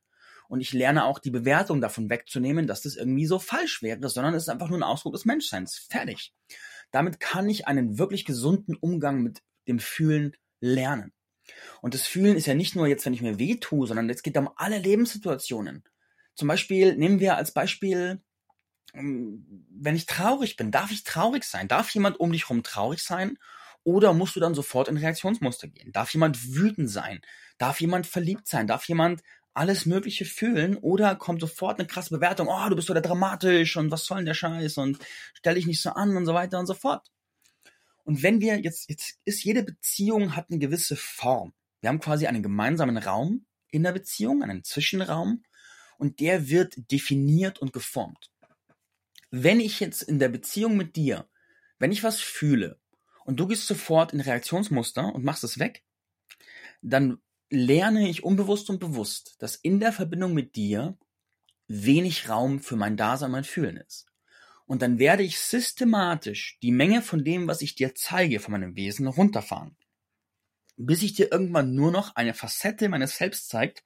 Und 0.48 0.60
ich 0.60 0.72
lerne 0.72 1.04
auch 1.04 1.20
die 1.20 1.30
Bewertung 1.30 1.80
davon 1.80 2.10
wegzunehmen, 2.10 2.66
dass 2.66 2.82
das 2.82 2.96
irgendwie 2.96 3.26
so 3.26 3.38
falsch 3.38 3.82
wäre, 3.82 4.08
sondern 4.08 4.34
es 4.34 4.44
ist 4.44 4.48
einfach 4.48 4.68
nur 4.68 4.78
ein 4.78 4.82
Ausdruck 4.82 5.12
des 5.12 5.24
Menschseins. 5.24 5.78
Fertig. 5.78 6.34
Damit 6.90 7.20
kann 7.20 7.48
ich 7.48 7.68
einen 7.68 7.98
wirklich 7.98 8.24
gesunden 8.24 8.74
Umgang 8.74 9.22
mit 9.22 9.42
dem 9.68 9.78
Fühlen 9.78 10.36
lernen. 10.60 11.12
Und 11.80 11.94
das 11.94 12.06
Fühlen 12.06 12.36
ist 12.36 12.46
ja 12.46 12.54
nicht 12.54 12.74
nur 12.74 12.86
jetzt, 12.86 13.06
wenn 13.06 13.14
ich 13.14 13.22
mir 13.22 13.38
weh 13.38 13.56
tue, 13.56 13.86
sondern 13.86 14.10
es 14.10 14.22
geht 14.22 14.36
um 14.36 14.50
alle 14.56 14.78
Lebenssituationen. 14.78 15.84
Zum 16.34 16.48
Beispiel 16.48 16.96
nehmen 16.96 17.20
wir 17.20 17.36
als 17.36 17.52
Beispiel, 17.52 18.20
ähm, 18.94 19.66
wenn 19.70 19.96
ich 19.96 20.06
traurig 20.06 20.56
bin, 20.56 20.70
darf 20.70 20.90
ich 20.90 21.04
traurig 21.04 21.44
sein? 21.44 21.68
Darf 21.68 21.90
jemand 21.90 22.18
um 22.18 22.32
dich 22.32 22.48
herum 22.48 22.62
traurig 22.62 23.02
sein? 23.02 23.38
Oder 23.84 24.12
musst 24.12 24.36
du 24.36 24.40
dann 24.40 24.54
sofort 24.54 24.88
in 24.88 24.96
Reaktionsmuster 24.96 25.68
gehen? 25.68 25.92
Darf 25.92 26.12
jemand 26.12 26.54
wütend 26.54 26.90
sein? 26.90 27.20
Darf 27.58 27.80
jemand 27.80 28.06
verliebt 28.06 28.46
sein? 28.46 28.66
Darf 28.66 28.86
jemand 28.88 29.22
alles 29.54 29.86
Mögliche 29.86 30.24
fühlen? 30.24 30.76
Oder 30.76 31.16
kommt 31.16 31.40
sofort 31.40 31.78
eine 31.78 31.88
krasse 31.88 32.10
Bewertung? 32.10 32.48
Oh, 32.48 32.68
du 32.68 32.76
bist 32.76 32.88
so 32.88 32.94
dramatisch 32.94 33.76
und 33.76 33.90
was 33.90 34.04
soll 34.04 34.18
denn 34.18 34.26
der 34.26 34.34
Scheiß 34.34 34.76
und 34.78 34.98
stell 35.34 35.54
dich 35.54 35.66
nicht 35.66 35.80
so 35.80 35.90
an 35.90 36.16
und 36.16 36.26
so 36.26 36.34
weiter 36.34 36.58
und 36.58 36.66
so 36.66 36.74
fort. 36.74 37.10
Und 38.04 38.22
wenn 38.22 38.40
wir 38.40 38.60
jetzt, 38.60 38.88
jetzt 38.90 39.18
ist 39.24 39.44
jede 39.44 39.62
Beziehung 39.62 40.36
hat 40.36 40.46
eine 40.50 40.58
gewisse 40.58 40.96
Form. 40.96 41.52
Wir 41.80 41.88
haben 41.88 42.00
quasi 42.00 42.26
einen 42.26 42.42
gemeinsamen 42.42 42.98
Raum 42.98 43.46
in 43.70 43.82
der 43.82 43.92
Beziehung, 43.92 44.42
einen 44.42 44.64
Zwischenraum, 44.64 45.42
und 45.96 46.20
der 46.20 46.48
wird 46.48 46.90
definiert 46.90 47.58
und 47.60 47.72
geformt. 47.72 48.30
Wenn 49.30 49.60
ich 49.60 49.80
jetzt 49.80 50.02
in 50.02 50.18
der 50.18 50.28
Beziehung 50.28 50.76
mit 50.76 50.96
dir, 50.96 51.28
wenn 51.78 51.92
ich 51.92 52.02
was 52.02 52.20
fühle 52.20 52.79
und 53.30 53.38
du 53.38 53.46
gehst 53.46 53.68
sofort 53.68 54.12
in 54.12 54.20
Reaktionsmuster 54.20 55.14
und 55.14 55.22
machst 55.22 55.44
es 55.44 55.60
weg, 55.60 55.84
dann 56.82 57.22
lerne 57.48 58.08
ich 58.08 58.24
unbewusst 58.24 58.68
und 58.70 58.80
bewusst, 58.80 59.36
dass 59.38 59.54
in 59.54 59.78
der 59.78 59.92
Verbindung 59.92 60.34
mit 60.34 60.56
dir 60.56 60.98
wenig 61.68 62.28
Raum 62.28 62.58
für 62.58 62.74
mein 62.74 62.96
Dasein, 62.96 63.30
mein 63.30 63.44
Fühlen 63.44 63.76
ist. 63.76 64.06
Und 64.66 64.82
dann 64.82 64.98
werde 64.98 65.22
ich 65.22 65.38
systematisch 65.38 66.58
die 66.60 66.72
Menge 66.72 67.02
von 67.02 67.22
dem, 67.22 67.46
was 67.46 67.62
ich 67.62 67.76
dir 67.76 67.94
zeige, 67.94 68.40
von 68.40 68.50
meinem 68.50 68.74
Wesen 68.74 69.06
runterfahren. 69.06 69.76
Bis 70.76 71.04
ich 71.04 71.12
dir 71.12 71.30
irgendwann 71.30 71.76
nur 71.76 71.92
noch 71.92 72.16
eine 72.16 72.34
Facette 72.34 72.88
meines 72.88 73.16
Selbst 73.16 73.48
zeigt, 73.48 73.84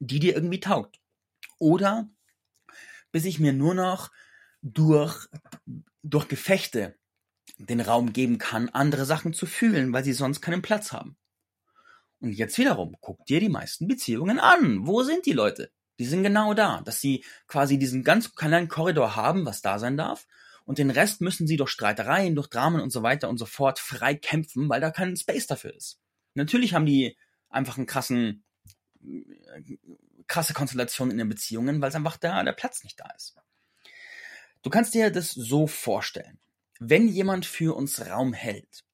die 0.00 0.18
dir 0.18 0.34
irgendwie 0.34 0.58
taugt. 0.58 0.98
Oder 1.60 2.10
bis 3.12 3.24
ich 3.24 3.38
mir 3.38 3.52
nur 3.52 3.74
noch 3.74 4.10
durch, 4.62 5.28
durch 6.02 6.26
Gefechte 6.26 6.97
den 7.58 7.80
Raum 7.80 8.12
geben 8.12 8.38
kann, 8.38 8.68
andere 8.68 9.04
Sachen 9.04 9.32
zu 9.32 9.46
fühlen, 9.46 9.92
weil 9.92 10.04
sie 10.04 10.12
sonst 10.12 10.40
keinen 10.40 10.62
Platz 10.62 10.92
haben. 10.92 11.16
Und 12.20 12.32
jetzt 12.32 12.58
wiederum, 12.58 12.96
guck 13.00 13.24
dir 13.26 13.40
die 13.40 13.48
meisten 13.48 13.86
Beziehungen 13.88 14.38
an. 14.38 14.86
Wo 14.86 15.02
sind 15.02 15.26
die 15.26 15.32
Leute? 15.32 15.70
Die 15.98 16.06
sind 16.06 16.22
genau 16.22 16.54
da, 16.54 16.80
dass 16.82 17.00
sie 17.00 17.24
quasi 17.46 17.78
diesen 17.78 18.04
ganz 18.04 18.34
kleinen 18.34 18.68
Korridor 18.68 19.16
haben, 19.16 19.44
was 19.44 19.62
da 19.62 19.78
sein 19.78 19.96
darf. 19.96 20.26
Und 20.64 20.78
den 20.78 20.90
Rest 20.90 21.20
müssen 21.20 21.46
sie 21.46 21.56
durch 21.56 21.70
Streitereien, 21.70 22.34
durch 22.34 22.48
Dramen 22.48 22.80
und 22.80 22.90
so 22.90 23.02
weiter 23.02 23.28
und 23.28 23.38
so 23.38 23.46
fort 23.46 23.78
frei 23.78 24.14
kämpfen, 24.14 24.68
weil 24.68 24.80
da 24.80 24.90
kein 24.90 25.16
Space 25.16 25.46
dafür 25.46 25.74
ist. 25.74 25.98
Natürlich 26.34 26.74
haben 26.74 26.86
die 26.86 27.16
einfach 27.48 27.78
einen 27.78 27.86
krassen, 27.86 28.44
krasse 30.26 30.54
Konstellation 30.54 31.10
in 31.10 31.18
den 31.18 31.28
Beziehungen, 31.28 31.80
weil 31.80 31.88
es 31.88 31.94
einfach 31.94 32.16
da 32.16 32.42
der 32.42 32.52
Platz 32.52 32.84
nicht 32.84 33.00
da 33.00 33.10
ist. 33.16 33.34
Du 34.62 34.70
kannst 34.70 34.94
dir 34.94 35.10
das 35.10 35.30
so 35.32 35.66
vorstellen. 35.66 36.38
Wenn 36.78 37.08
jemand 37.08 37.46
für 37.46 37.76
uns 37.76 38.04
Raum 38.06 38.32
hält 38.32 38.84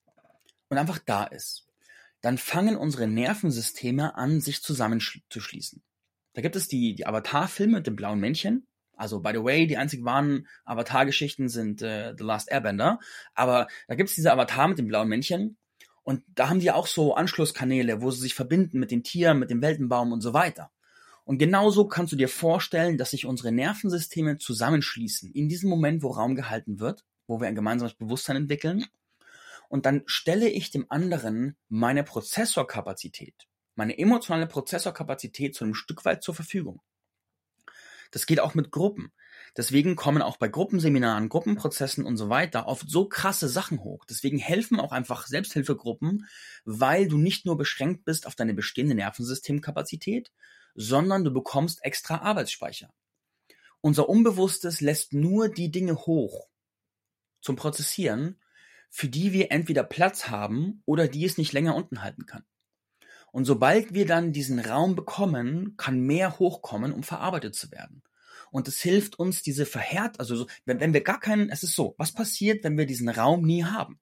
und 0.68 0.78
einfach 0.78 0.98
da 0.98 1.24
ist, 1.24 1.66
dann 2.22 2.38
fangen 2.38 2.76
unsere 2.76 3.06
Nervensysteme 3.06 4.14
an, 4.14 4.40
sich 4.40 4.62
zusammenzuschließen. 4.62 5.82
Da 6.32 6.40
gibt 6.40 6.56
es 6.56 6.68
die, 6.68 6.94
die 6.94 7.06
Avatar-Filme 7.06 7.76
mit 7.76 7.86
dem 7.86 7.96
blauen 7.96 8.20
Männchen. 8.20 8.66
Also, 8.96 9.20
by 9.20 9.32
the 9.34 9.44
way, 9.44 9.66
die 9.66 9.76
einzig 9.76 10.04
wahren 10.04 10.46
Avatar-Geschichten 10.64 11.48
sind 11.48 11.82
äh, 11.82 12.14
The 12.16 12.24
Last 12.24 12.50
Airbender. 12.50 12.98
Aber 13.34 13.66
da 13.88 13.94
gibt 13.94 14.08
es 14.08 14.14
diese 14.14 14.32
Avatar 14.32 14.68
mit 14.68 14.78
dem 14.78 14.88
blauen 14.88 15.08
Männchen. 15.08 15.58
Und 16.02 16.22
da 16.34 16.48
haben 16.48 16.60
die 16.60 16.70
auch 16.70 16.86
so 16.86 17.14
Anschlusskanäle, 17.14 18.00
wo 18.02 18.10
sie 18.10 18.20
sich 18.20 18.34
verbinden 18.34 18.78
mit 18.78 18.90
den 18.90 19.02
Tieren, 19.02 19.38
mit 19.38 19.50
dem 19.50 19.62
Weltenbaum 19.62 20.12
und 20.12 20.20
so 20.20 20.32
weiter. 20.32 20.70
Und 21.24 21.38
genauso 21.38 21.88
kannst 21.88 22.12
du 22.12 22.16
dir 22.16 22.28
vorstellen, 22.28 22.98
dass 22.98 23.10
sich 23.10 23.26
unsere 23.26 23.52
Nervensysteme 23.52 24.38
zusammenschließen. 24.38 25.30
In 25.32 25.48
diesem 25.48 25.70
Moment, 25.70 26.02
wo 26.02 26.08
Raum 26.08 26.34
gehalten 26.34 26.80
wird, 26.80 27.04
wo 27.26 27.40
wir 27.40 27.48
ein 27.48 27.54
gemeinsames 27.54 27.94
Bewusstsein 27.94 28.36
entwickeln. 28.36 28.86
Und 29.68 29.86
dann 29.86 30.02
stelle 30.06 30.48
ich 30.48 30.70
dem 30.70 30.86
anderen 30.90 31.56
meine 31.68 32.04
Prozessorkapazität, 32.04 33.48
meine 33.74 33.98
emotionale 33.98 34.46
Prozessorkapazität 34.46 35.54
zu 35.54 35.64
einem 35.64 35.74
Stück 35.74 36.04
weit 36.04 36.22
zur 36.22 36.34
Verfügung. 36.34 36.80
Das 38.10 38.26
geht 38.26 38.38
auch 38.38 38.54
mit 38.54 38.70
Gruppen. 38.70 39.12
Deswegen 39.56 39.96
kommen 39.96 40.22
auch 40.22 40.36
bei 40.36 40.46
Gruppenseminaren, 40.48 41.28
Gruppenprozessen 41.28 42.04
und 42.04 42.16
so 42.16 42.28
weiter 42.28 42.68
oft 42.68 42.88
so 42.88 43.08
krasse 43.08 43.48
Sachen 43.48 43.82
hoch. 43.82 44.04
Deswegen 44.04 44.38
helfen 44.38 44.78
auch 44.78 44.92
einfach 44.92 45.26
Selbsthilfegruppen, 45.26 46.26
weil 46.64 47.08
du 47.08 47.18
nicht 47.18 47.44
nur 47.44 47.56
beschränkt 47.56 48.04
bist 48.04 48.26
auf 48.26 48.36
deine 48.36 48.54
bestehende 48.54 48.94
Nervensystemkapazität, 48.94 50.30
sondern 50.76 51.24
du 51.24 51.32
bekommst 51.32 51.84
extra 51.84 52.18
Arbeitsspeicher. 52.18 52.92
Unser 53.80 54.08
Unbewusstes 54.08 54.80
lässt 54.80 55.12
nur 55.12 55.48
die 55.48 55.70
Dinge 55.70 55.96
hoch 55.96 56.48
zum 57.44 57.56
Prozessieren, 57.56 58.40
für 58.90 59.08
die 59.08 59.32
wir 59.32 59.52
entweder 59.52 59.84
Platz 59.84 60.28
haben 60.28 60.82
oder 60.86 61.08
die 61.08 61.24
es 61.24 61.36
nicht 61.36 61.52
länger 61.52 61.76
unten 61.76 62.02
halten 62.02 62.26
kann. 62.26 62.44
Und 63.32 63.44
sobald 63.44 63.92
wir 63.92 64.06
dann 64.06 64.32
diesen 64.32 64.60
Raum 64.60 64.94
bekommen, 64.94 65.76
kann 65.76 66.00
mehr 66.00 66.38
hochkommen, 66.38 66.92
um 66.92 67.02
verarbeitet 67.02 67.54
zu 67.54 67.70
werden. 67.70 68.02
Und 68.50 68.68
es 68.68 68.80
hilft 68.80 69.18
uns, 69.18 69.42
diese 69.42 69.66
verhärt, 69.66 70.20
also 70.20 70.36
so, 70.36 70.46
wenn, 70.64 70.80
wenn 70.80 70.94
wir 70.94 71.02
gar 71.02 71.20
keinen, 71.20 71.50
es 71.50 71.64
ist 71.64 71.74
so, 71.74 71.94
was 71.98 72.12
passiert, 72.12 72.64
wenn 72.64 72.78
wir 72.78 72.86
diesen 72.86 73.08
Raum 73.08 73.44
nie 73.44 73.64
haben? 73.64 74.00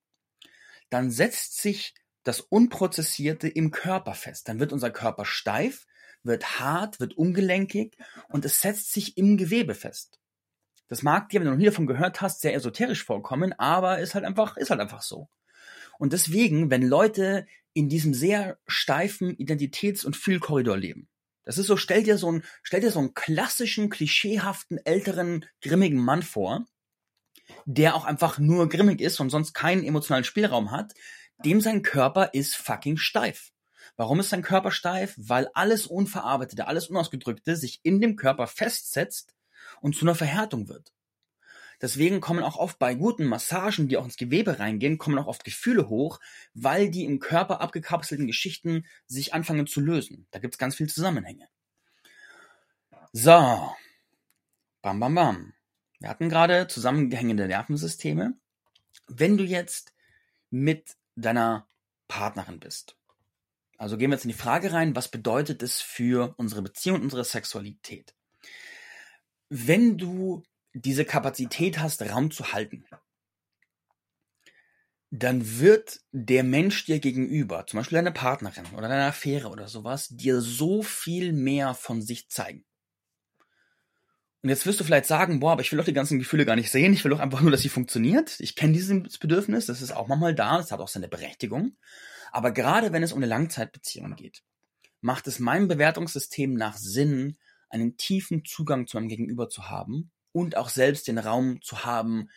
Dann 0.91 1.11
setzt 1.11 1.61
sich 1.61 1.95
das 2.23 2.41
Unprozessierte 2.41 3.49
im 3.49 3.71
Körper 3.71 4.15
fest. 4.15 4.49
Dann 4.49 4.61
wird 4.61 4.73
unser 4.73 4.91
Körper 4.91 5.25
steif, 5.25 5.87
wird 6.23 6.61
hart, 6.61 7.01
wird 7.01 7.15
ungelenkig 7.15 7.97
und 8.29 8.45
es 8.45 8.61
setzt 8.61 8.93
sich 8.93 9.17
im 9.17 9.37
Gewebe 9.37 9.75
fest. 9.75 10.21
Das 10.89 11.03
mag 11.03 11.29
dir, 11.29 11.41
wenn 11.41 11.47
du 11.47 11.53
noch 11.53 11.59
nie 11.59 11.67
davon 11.67 11.87
gehört 11.87 12.21
hast, 12.21 12.41
sehr 12.41 12.55
esoterisch 12.55 13.05
vorkommen, 13.05 13.53
aber 13.59 13.99
ist 13.99 14.15
halt 14.15 14.25
einfach, 14.25 14.57
ist 14.57 14.71
halt 14.71 14.81
einfach 14.81 15.03
so. 15.03 15.29
Und 15.99 16.13
deswegen, 16.13 16.71
wenn 16.71 16.83
Leute 16.83 17.47
in 17.73 17.89
diesem 17.89 18.13
sehr 18.15 18.59
steifen 18.67 19.37
Identitäts- 19.37 20.05
und 20.05 20.17
Fühlkorridor 20.17 20.77
leben, 20.77 21.09
das 21.45 21.59
ist 21.59 21.67
so, 21.67 21.77
stell 21.77 22.03
dir 22.03 22.19
so 22.19 22.29
einen, 22.29 22.45
stell 22.63 22.81
dir 22.81 22.91
so 22.91 23.01
einen 23.01 23.15
klassischen, 23.15 23.91
klischeehaften, 23.91 24.79
älteren, 24.85 25.45
grimmigen 25.61 25.99
Mann 25.99 26.23
vor, 26.23 26.67
der 27.65 27.95
auch 27.95 28.05
einfach 28.05 28.39
nur 28.39 28.69
grimmig 28.69 29.01
ist 29.01 29.21
und 29.21 29.31
sonst 29.31 29.53
keinen 29.53 29.85
emotionalen 29.85 30.25
Spielraum 30.25 30.71
hat, 30.71 30.95
dem 31.45 31.61
sein 31.61 31.83
Körper 31.83 32.31
ist 32.33 32.55
fucking 32.57 32.97
steif. 32.97 33.51
Warum 33.97 34.21
ist 34.21 34.31
sein 34.31 34.43
Körper 34.43 34.71
steif? 34.71 35.15
Weil 35.17 35.49
alles 35.55 35.87
Unverarbeitete, 35.87 36.67
alles 36.67 36.89
Unausgedrückte 36.89 37.57
sich 37.57 37.81
in 37.83 38.01
dem 38.01 38.17
Körper 38.17 38.47
festsetzt 38.47 39.35
und 39.83 39.95
zu 39.95 40.05
einer 40.05 40.15
Verhärtung 40.15 40.69
wird. 40.69 40.93
Deswegen 41.83 42.21
kommen 42.21 42.45
auch 42.45 42.57
oft 42.57 42.79
bei 42.79 42.95
guten 42.95 43.27
Massagen, 43.27 43.89
die 43.89 43.97
auch 43.97 44.05
ins 44.05 44.17
Gewebe 44.17 44.61
reingehen, 44.61 44.99
kommen 44.99 45.19
auch 45.19 45.27
oft 45.27 45.43
Gefühle 45.43 45.89
hoch, 45.89 46.21
weil 46.55 46.91
die 46.91 47.05
im 47.05 47.19
Körper 47.19 47.61
abgekapselten 47.61 48.29
Geschichten 48.29 48.87
sich 49.07 49.35
anfangen 49.35 49.67
zu 49.67 49.81
lösen. 49.81 50.29
Da 50.31 50.39
gibt 50.39 50.55
es 50.55 50.59
ganz 50.59 50.77
viele 50.77 50.89
Zusammenhänge. 50.89 51.49
So. 53.13 53.75
Bam, 54.81 55.01
bam, 55.01 55.15
bam. 55.15 55.55
Wir 55.99 56.09
hatten 56.09 56.29
gerade 56.29 56.69
zusammengehängende 56.69 57.49
Nervensysteme. 57.49 58.35
Wenn 59.09 59.37
du 59.37 59.45
jetzt 59.45 59.93
mit 60.51 60.97
deiner 61.17 61.67
Partnerin 62.07 62.61
bist, 62.61 62.97
also 63.77 63.97
gehen 63.97 64.11
wir 64.11 64.15
jetzt 64.15 64.25
in 64.25 64.31
die 64.31 64.35
Frage 64.35 64.73
rein, 64.73 64.95
was 64.95 65.09
bedeutet 65.09 65.61
es 65.65 65.81
für 65.81 66.35
unsere 66.37 66.63
Beziehung 66.63 67.03
unsere 67.03 67.25
Sexualität? 67.25 68.15
Wenn 69.55 69.99
du 69.99 70.43
diese 70.73 71.05
Kapazität 71.05 71.79
hast, 71.79 72.01
Raum 72.01 72.31
zu 72.31 72.55
halten, 72.55 72.87
dann 75.11 75.61
wird 75.61 76.01
der 76.11 76.43
Mensch 76.43 76.87
dir 76.87 77.01
gegenüber, 77.01 77.67
zum 77.67 77.77
Beispiel 77.77 77.97
deine 77.97 78.13
Partnerin 78.13 78.65
oder 78.75 78.89
deine 78.89 79.05
Affäre 79.05 79.51
oder 79.51 79.69
sowas, 79.69 80.09
dir 80.09 80.41
so 80.41 80.83
viel 80.83 81.35
mehr 81.35 81.75
von 81.75 82.01
sich 82.01 82.31
zeigen. 82.31 82.65
Und 84.43 84.49
jetzt 84.49 84.65
wirst 84.65 84.81
du 84.81 84.85
vielleicht 84.85 85.05
sagen, 85.05 85.39
boah, 85.39 85.53
aber 85.53 85.61
ich 85.61 85.71
will 85.71 85.77
doch 85.77 85.85
die 85.85 85.93
ganzen 85.93 86.19
Gefühle 86.19 86.47
gar 86.47 86.57
nicht 86.57 86.71
sehen, 86.71 86.95
ich 86.95 87.05
will 87.05 87.11
doch 87.11 87.21
einfach 87.21 87.43
nur, 87.43 87.51
dass 87.51 87.61
sie 87.61 87.69
funktioniert. 87.69 88.41
Ich 88.41 88.57
kenne 88.57 88.73
dieses 88.73 89.19
Bedürfnis, 89.19 89.67
das 89.67 89.83
ist 89.83 89.93
auch 89.93 90.09
manchmal 90.09 90.35
da, 90.35 90.57
das 90.57 90.73
hat 90.73 90.81
auch 90.81 90.89
seine 90.89 91.09
Berechtigung. 91.09 91.77
Aber 92.31 92.53
gerade 92.53 92.91
wenn 92.93 93.03
es 93.03 93.13
um 93.13 93.19
eine 93.19 93.27
Langzeitbeziehung 93.27 94.17
geht, 94.17 94.43
macht 95.03 95.27
es 95.27 95.39
meinem 95.39 95.69
Bewertungssystem 95.69 96.55
nach 96.55 96.79
Sinn, 96.79 97.37
einen 97.73 97.97
tiefen 97.97 98.45
Zugang 98.45 98.87
zu 98.87 98.97
meinem 98.97 99.09
Gegenüber 99.09 99.49
zu 99.49 99.69
haben 99.69 100.11
und 100.33 100.57
auch 100.57 100.69
selbst 100.69 101.09
den 101.09 101.19
Raum 101.19 101.61
zu 101.63 101.85
haben, 101.85 102.29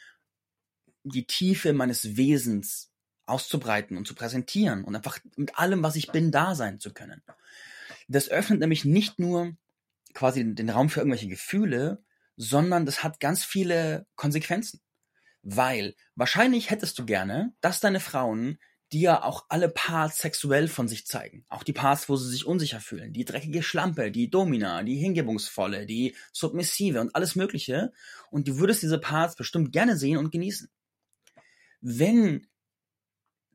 die 1.03 1.27
Tiefe 1.27 1.73
meines 1.73 2.17
Wesens 2.17 2.91
auszubreiten 3.25 3.97
und 3.97 4.07
zu 4.07 4.15
präsentieren 4.15 4.83
und 4.83 4.95
einfach 4.95 5.19
mit 5.35 5.57
allem, 5.57 5.83
was 5.83 5.95
ich 5.95 6.11
bin, 6.11 6.31
da 6.31 6.55
sein 6.55 6.79
zu 6.79 6.93
können. 6.93 7.21
Das 8.07 8.29
öffnet 8.29 8.59
nämlich 8.59 8.85
nicht 8.85 9.19
nur 9.19 9.55
quasi 10.13 10.55
den 10.55 10.69
Raum 10.69 10.89
für 10.89 10.99
irgendwelche 11.01 11.27
Gefühle, 11.27 12.03
sondern 12.37 12.85
das 12.85 13.03
hat 13.03 13.19
ganz 13.19 13.43
viele 13.43 14.05
Konsequenzen. 14.15 14.81
Weil 15.41 15.95
wahrscheinlich 16.15 16.69
hättest 16.69 16.97
du 16.97 17.05
gerne, 17.05 17.53
dass 17.61 17.79
deine 17.79 17.99
Frauen 17.99 18.59
die 18.91 19.01
ja 19.01 19.23
auch 19.23 19.45
alle 19.49 19.69
Parts 19.69 20.19
sexuell 20.19 20.67
von 20.67 20.87
sich 20.87 21.05
zeigen. 21.07 21.43
Auch 21.49 21.63
die 21.63 21.73
Parts, 21.73 22.07
wo 22.07 22.15
sie 22.15 22.29
sich 22.29 22.45
unsicher 22.45 22.79
fühlen. 22.79 23.13
Die 23.13 23.25
dreckige 23.25 23.63
Schlampe, 23.63 24.11
die 24.11 24.29
Domina, 24.29 24.83
die 24.83 24.97
Hingebungsvolle, 24.97 25.85
die 25.85 26.15
Submissive 26.31 27.01
und 27.01 27.15
alles 27.15 27.35
Mögliche. 27.35 27.93
Und 28.29 28.47
du 28.47 28.57
würdest 28.57 28.83
diese 28.83 28.99
Parts 28.99 29.35
bestimmt 29.35 29.71
gerne 29.71 29.97
sehen 29.97 30.17
und 30.17 30.31
genießen. 30.31 30.69
Wenn 31.81 32.47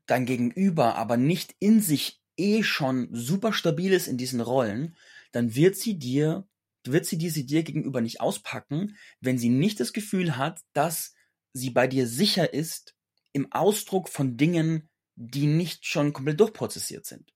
dein 0.05 0.25
Gegenüber 0.25 0.95
aber 0.95 1.17
nicht 1.17 1.55
in 1.59 1.81
sich 1.81 2.21
eh 2.37 2.63
schon 2.63 3.07
super 3.11 3.53
stabil 3.53 3.93
ist 3.93 4.07
in 4.07 4.17
diesen 4.17 4.41
Rollen, 4.41 4.95
dann 5.31 5.55
wird 5.55 5.75
sie 5.75 5.97
dir, 5.97 6.47
wird 6.85 7.05
sie 7.05 7.17
diese 7.17 7.43
dir 7.45 7.63
gegenüber 7.63 8.01
nicht 8.01 8.19
auspacken, 8.19 8.97
wenn 9.21 9.37
sie 9.37 9.49
nicht 9.49 9.79
das 9.79 9.93
Gefühl 9.93 10.37
hat, 10.37 10.61
dass 10.73 11.13
sie 11.53 11.69
bei 11.69 11.87
dir 11.87 12.07
sicher 12.07 12.53
ist 12.53 12.95
im 13.33 13.51
Ausdruck 13.51 14.09
von 14.09 14.35
Dingen, 14.35 14.89
die 15.15 15.47
nicht 15.47 15.85
schon 15.85 16.13
komplett 16.13 16.39
durchprozessiert 16.39 17.05
sind. 17.05 17.33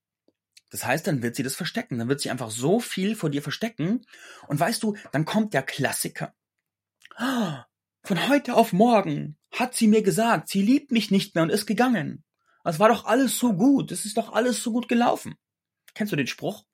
Das 0.71 0.85
heißt, 0.85 1.07
dann 1.07 1.21
wird 1.21 1.35
sie 1.35 1.43
das 1.43 1.55
verstecken. 1.55 1.99
Dann 1.99 2.09
wird 2.09 2.21
sie 2.21 2.29
einfach 2.29 2.49
so 2.49 2.79
viel 2.79 3.15
vor 3.15 3.29
dir 3.29 3.41
verstecken. 3.41 4.05
Und 4.47 4.59
weißt 4.59 4.83
du, 4.83 4.97
dann 5.11 5.25
kommt 5.25 5.53
der 5.53 5.63
Klassiker. 5.63 6.33
Von 8.03 8.27
heute 8.27 8.55
auf 8.55 8.73
morgen 8.73 9.37
hat 9.51 9.75
sie 9.75 9.87
mir 9.87 10.01
gesagt, 10.01 10.49
sie 10.49 10.61
liebt 10.61 10.91
mich 10.91 11.11
nicht 11.11 11.35
mehr 11.35 11.43
und 11.43 11.49
ist 11.49 11.65
gegangen. 11.65 12.23
Es 12.63 12.79
war 12.79 12.89
doch 12.89 13.05
alles 13.05 13.37
so 13.37 13.53
gut. 13.53 13.91
Es 13.91 14.05
ist 14.05 14.17
doch 14.17 14.33
alles 14.33 14.61
so 14.61 14.71
gut 14.71 14.89
gelaufen. 14.89 15.35
Kennst 15.93 16.11
du 16.11 16.17
den 16.17 16.27
Spruch? 16.27 16.65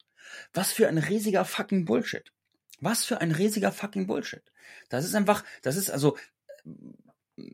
Was 0.54 0.72
für 0.72 0.88
ein 0.88 0.98
riesiger 0.98 1.46
fucking 1.46 1.86
Bullshit. 1.86 2.32
Was 2.80 3.06
für 3.06 3.22
ein 3.22 3.32
riesiger 3.32 3.72
fucking 3.72 4.08
Bullshit. 4.08 4.44
Das 4.90 5.06
ist 5.06 5.14
einfach, 5.14 5.44
das 5.62 5.76
ist 5.76 5.92
also, 5.92 6.18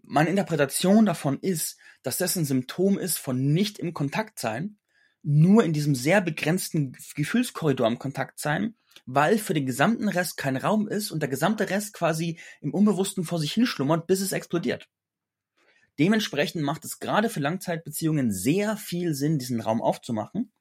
meine 0.04 0.30
Interpretation 0.30 1.06
davon 1.06 1.40
ist, 1.40 1.78
dass 2.04 2.18
das 2.18 2.36
ein 2.36 2.46
Symptom 2.46 2.98
ist 2.98 3.18
von 3.18 3.54
nicht 3.54 3.80
im 3.80 3.94
Kontakt 3.94 4.40
sein, 4.40 4.78
nur 5.24 5.64
in 5.64 5.74
diesem 5.74 5.96
sehr 5.96 6.22
begrenzten 6.22 6.96
Gefühlskorridor 7.16 7.88
im 7.88 8.00
Kontakt 8.00 8.40
sein, 8.40 8.76
weil 9.06 9.38
für 9.38 9.54
den 9.54 9.66
gesamten 9.66 10.10
Rest 10.10 10.38
kein 10.38 10.58
Raum 10.58 10.88
ist 10.88 11.12
und 11.12 11.22
der 11.22 11.30
gesamte 11.30 11.70
Rest 11.70 11.94
quasi 11.94 12.40
im 12.62 12.74
Unbewussten 12.74 13.24
vor 13.24 13.40
sich 13.40 13.54
hinschlummert, 13.54 14.08
bis 14.08 14.22
es 14.22 14.32
explodiert. 14.32 14.88
Dementsprechend 16.00 16.64
macht 16.64 16.86
es 16.86 17.00
gerade 17.00 17.30
für 17.30 17.40
Langzeitbeziehungen 17.40 18.32
sehr 18.32 18.78
viel 18.78 19.14
Sinn, 19.14 19.40
diesen 19.40 19.62
Raum 19.62 19.82
aufzumachen, 19.82 20.52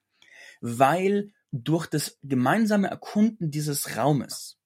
weil 0.61 1.31
durch 1.51 1.87
das 1.87 2.17
gemeinsame 2.23 2.87
Erkunden 2.87 3.51
dieses 3.51 3.95
Raumes 3.97 4.56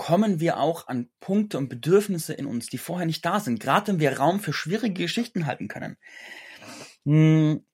kommen 0.00 0.40
wir 0.40 0.58
auch 0.58 0.88
an 0.88 1.10
Punkte 1.20 1.58
und 1.58 1.68
Bedürfnisse 1.68 2.32
in 2.32 2.46
uns, 2.46 2.68
die 2.68 2.78
vorher 2.78 3.04
nicht 3.04 3.22
da 3.22 3.38
sind, 3.38 3.60
gerade 3.60 3.88
wenn 3.88 4.00
wir 4.00 4.16
Raum 4.18 4.40
für 4.40 4.54
schwierige 4.54 5.02
Geschichten 5.02 5.44
halten 5.44 5.68
können. 5.68 5.98
Hm, 7.04 7.66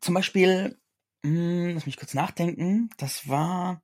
zum 0.00 0.14
Beispiel, 0.14 0.80
hm, 1.22 1.74
lass 1.74 1.84
mich 1.84 1.98
kurz 1.98 2.14
nachdenken, 2.14 2.88
das 2.96 3.28
war. 3.28 3.82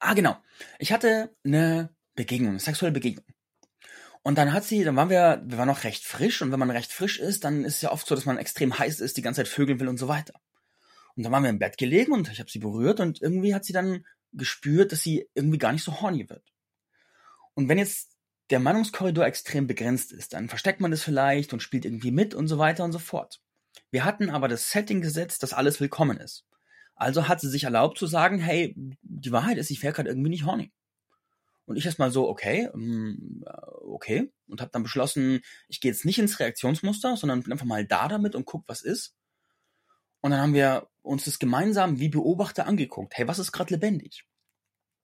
Ah, 0.00 0.14
genau. 0.14 0.36
Ich 0.80 0.92
hatte 0.92 1.32
eine 1.44 1.94
Begegnung, 2.16 2.50
eine 2.50 2.58
sexuelle 2.58 2.92
Begegnung. 2.92 3.24
Und 4.24 4.38
dann 4.38 4.52
hat 4.52 4.64
sie, 4.64 4.82
dann 4.82 4.96
waren 4.96 5.08
wir, 5.08 5.40
wir 5.46 5.56
waren 5.56 5.68
noch 5.68 5.84
recht 5.84 6.02
frisch 6.02 6.42
und 6.42 6.50
wenn 6.50 6.58
man 6.58 6.72
recht 6.72 6.92
frisch 6.92 7.20
ist, 7.20 7.44
dann 7.44 7.64
ist 7.64 7.76
es 7.76 7.82
ja 7.82 7.92
oft 7.92 8.08
so, 8.08 8.16
dass 8.16 8.26
man 8.26 8.38
extrem 8.38 8.76
heiß 8.76 8.98
ist, 8.98 9.16
die 9.16 9.22
ganze 9.22 9.42
Zeit 9.42 9.48
vögeln 9.48 9.78
will 9.78 9.86
und 9.86 9.98
so 9.98 10.08
weiter. 10.08 10.34
Und 11.14 11.22
dann 11.22 11.30
waren 11.30 11.44
wir 11.44 11.50
im 11.50 11.60
Bett 11.60 11.78
gelegen 11.78 12.10
und 12.10 12.28
ich 12.28 12.40
habe 12.40 12.50
sie 12.50 12.58
berührt 12.58 12.98
und 12.98 13.22
irgendwie 13.22 13.54
hat 13.54 13.64
sie 13.64 13.72
dann 13.72 14.04
gespürt, 14.34 14.92
dass 14.92 15.02
sie 15.02 15.28
irgendwie 15.34 15.58
gar 15.58 15.72
nicht 15.72 15.84
so 15.84 16.00
horny 16.00 16.28
wird. 16.28 16.52
Und 17.54 17.68
wenn 17.68 17.78
jetzt 17.78 18.16
der 18.50 18.60
Meinungskorridor 18.60 19.24
extrem 19.24 19.66
begrenzt 19.66 20.12
ist, 20.12 20.34
dann 20.34 20.48
versteckt 20.48 20.80
man 20.80 20.90
das 20.90 21.02
vielleicht 21.02 21.52
und 21.52 21.62
spielt 21.62 21.84
irgendwie 21.84 22.10
mit 22.10 22.34
und 22.34 22.48
so 22.48 22.58
weiter 22.58 22.84
und 22.84 22.92
so 22.92 22.98
fort. 22.98 23.40
Wir 23.90 24.04
hatten 24.04 24.30
aber 24.30 24.48
das 24.48 24.70
Setting 24.70 25.00
gesetzt, 25.00 25.42
dass 25.42 25.52
alles 25.52 25.80
willkommen 25.80 26.18
ist. 26.18 26.44
Also 26.94 27.26
hat 27.26 27.40
sie 27.40 27.48
sich 27.48 27.64
erlaubt 27.64 27.98
zu 27.98 28.06
sagen, 28.06 28.38
hey, 28.38 28.74
die 29.02 29.32
Wahrheit 29.32 29.58
ist, 29.58 29.70
ich 29.70 29.82
wäre 29.82 29.94
gerade 29.94 30.10
irgendwie 30.10 30.30
nicht 30.30 30.44
horny. 30.44 30.72
Und 31.66 31.76
ich 31.76 31.86
erstmal 31.86 32.10
so, 32.10 32.28
okay, 32.28 32.68
ähm, 32.74 33.42
äh, 33.46 33.50
okay. 33.82 34.30
Und 34.46 34.60
habe 34.60 34.70
dann 34.70 34.82
beschlossen, 34.82 35.40
ich 35.68 35.80
gehe 35.80 35.90
jetzt 35.90 36.04
nicht 36.04 36.18
ins 36.18 36.38
Reaktionsmuster, 36.38 37.16
sondern 37.16 37.42
bin 37.42 37.52
einfach 37.52 37.64
mal 37.64 37.86
da 37.86 38.08
damit 38.08 38.34
und 38.34 38.44
guck, 38.44 38.64
was 38.66 38.82
ist. 38.82 39.14
Und 40.24 40.30
dann 40.30 40.40
haben 40.40 40.54
wir 40.54 40.88
uns 41.02 41.26
das 41.26 41.38
gemeinsam 41.38 42.00
wie 42.00 42.08
Beobachter 42.08 42.66
angeguckt. 42.66 43.12
Hey, 43.14 43.28
was 43.28 43.38
ist 43.38 43.52
gerade 43.52 43.74
lebendig? 43.74 44.24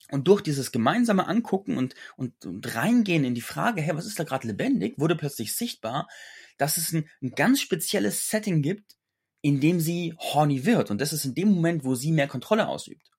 Und 0.09 0.27
durch 0.27 0.41
dieses 0.41 0.71
gemeinsame 0.71 1.27
Angucken 1.27 1.77
und, 1.77 1.93
und, 2.17 2.43
und 2.43 2.75
reingehen 2.75 3.23
in 3.23 3.35
die 3.35 3.41
Frage, 3.41 3.83
hey, 3.83 3.95
was 3.95 4.07
ist 4.07 4.17
da 4.17 4.23
gerade 4.23 4.47
lebendig, 4.47 4.97
wurde 4.97 5.15
plötzlich 5.15 5.55
sichtbar, 5.55 6.09
dass 6.57 6.77
es 6.77 6.91
ein, 6.91 7.07
ein 7.21 7.33
ganz 7.35 7.61
spezielles 7.61 8.31
Setting 8.31 8.63
gibt, 8.63 8.97
in 9.43 9.61
dem 9.61 9.79
sie 9.79 10.15
horny 10.17 10.65
wird. 10.65 10.89
Und 10.89 10.99
das 10.99 11.13
ist 11.13 11.25
in 11.25 11.35
dem 11.35 11.51
Moment, 11.51 11.83
wo 11.83 11.93
sie 11.93 12.11
mehr 12.11 12.27
Kontrolle 12.27 12.67
ausübt. 12.67 13.11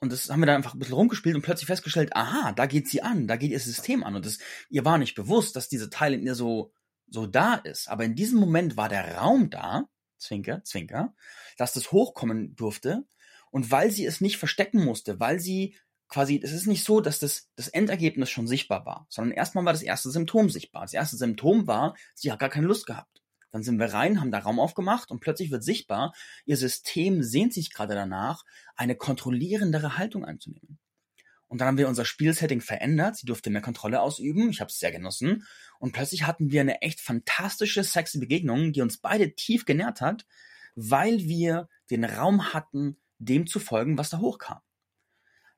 Und 0.00 0.10
das 0.10 0.28
haben 0.28 0.40
wir 0.40 0.46
dann 0.46 0.56
einfach 0.56 0.74
ein 0.74 0.80
bisschen 0.80 0.96
rumgespielt 0.96 1.36
und 1.36 1.42
plötzlich 1.42 1.68
festgestellt, 1.68 2.16
aha, 2.16 2.50
da 2.50 2.66
geht 2.66 2.88
sie 2.88 3.00
an, 3.00 3.28
da 3.28 3.36
geht 3.36 3.52
ihr 3.52 3.60
System 3.60 4.02
an. 4.02 4.16
Und 4.16 4.26
das, 4.26 4.40
ihr 4.70 4.84
war 4.84 4.98
nicht 4.98 5.14
bewusst, 5.14 5.54
dass 5.54 5.68
diese 5.68 5.88
Teil 5.88 6.14
in 6.14 6.26
ihr 6.26 6.34
so, 6.34 6.72
so 7.06 7.28
da 7.28 7.54
ist. 7.54 7.88
Aber 7.88 8.04
in 8.04 8.16
diesem 8.16 8.40
Moment 8.40 8.76
war 8.76 8.88
der 8.88 9.18
Raum 9.18 9.50
da, 9.50 9.88
Zwinker, 10.24 10.64
Zwinker, 10.64 11.14
dass 11.56 11.72
das 11.72 11.92
hochkommen 11.92 12.56
durfte. 12.56 13.04
Und 13.50 13.70
weil 13.70 13.90
sie 13.90 14.04
es 14.04 14.20
nicht 14.20 14.36
verstecken 14.36 14.84
musste, 14.84 15.20
weil 15.20 15.38
sie 15.38 15.76
quasi, 16.08 16.40
es 16.42 16.52
ist 16.52 16.66
nicht 16.66 16.84
so, 16.84 17.00
dass 17.00 17.18
das, 17.18 17.50
das 17.56 17.68
Endergebnis 17.68 18.30
schon 18.30 18.46
sichtbar 18.46 18.84
war, 18.84 19.06
sondern 19.08 19.36
erstmal 19.36 19.64
war 19.64 19.72
das 19.72 19.82
erste 19.82 20.10
Symptom 20.10 20.50
sichtbar. 20.50 20.82
Das 20.82 20.92
erste 20.92 21.16
Symptom 21.16 21.66
war, 21.66 21.96
sie 22.14 22.32
hat 22.32 22.40
gar 22.40 22.48
keine 22.48 22.66
Lust 22.66 22.86
gehabt. 22.86 23.22
Dann 23.52 23.62
sind 23.62 23.78
wir 23.78 23.92
rein, 23.92 24.20
haben 24.20 24.32
da 24.32 24.40
Raum 24.40 24.58
aufgemacht 24.58 25.12
und 25.12 25.20
plötzlich 25.20 25.52
wird 25.52 25.62
sichtbar, 25.62 26.12
ihr 26.44 26.56
System 26.56 27.22
sehnt 27.22 27.52
sich 27.52 27.72
gerade 27.72 27.94
danach, 27.94 28.44
eine 28.74 28.96
kontrollierendere 28.96 29.96
Haltung 29.96 30.24
einzunehmen. 30.24 30.78
Und 31.48 31.60
dann 31.60 31.68
haben 31.68 31.78
wir 31.78 31.88
unser 31.88 32.04
Spielsetting 32.04 32.60
verändert. 32.60 33.16
Sie 33.16 33.26
durfte 33.26 33.50
mehr 33.50 33.62
Kontrolle 33.62 34.00
ausüben. 34.00 34.50
Ich 34.50 34.60
habe 34.60 34.70
es 34.70 34.78
sehr 34.78 34.92
genossen. 34.92 35.46
Und 35.78 35.92
plötzlich 35.92 36.26
hatten 36.26 36.50
wir 36.50 36.62
eine 36.62 36.82
echt 36.82 37.00
fantastische, 37.00 37.84
sexy 37.84 38.18
Begegnung, 38.18 38.72
die 38.72 38.80
uns 38.80 38.98
beide 38.98 39.34
tief 39.34 39.64
genährt 39.64 40.00
hat, 40.00 40.26
weil 40.74 41.20
wir 41.20 41.68
den 41.90 42.04
Raum 42.04 42.52
hatten, 42.52 42.98
dem 43.18 43.46
zu 43.46 43.60
folgen, 43.60 43.98
was 43.98 44.10
da 44.10 44.18
hochkam. 44.18 44.60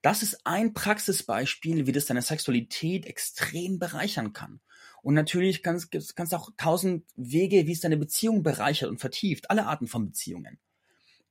Das 0.02 0.22
ist 0.22 0.46
ein 0.46 0.74
Praxisbeispiel, 0.74 1.86
wie 1.86 1.92
das 1.92 2.06
deine 2.06 2.22
Sexualität 2.22 3.06
extrem 3.06 3.78
bereichern 3.78 4.32
kann. 4.32 4.60
Und 5.02 5.14
natürlich 5.14 5.62
kannst 5.62 5.92
du 5.92 6.36
auch 6.36 6.50
tausend 6.56 7.06
Wege, 7.16 7.66
wie 7.66 7.72
es 7.72 7.80
deine 7.80 7.96
Beziehung 7.96 8.42
bereichert 8.42 8.90
und 8.90 8.98
vertieft. 8.98 9.50
Alle 9.50 9.66
Arten 9.66 9.86
von 9.86 10.06
Beziehungen. 10.06 10.58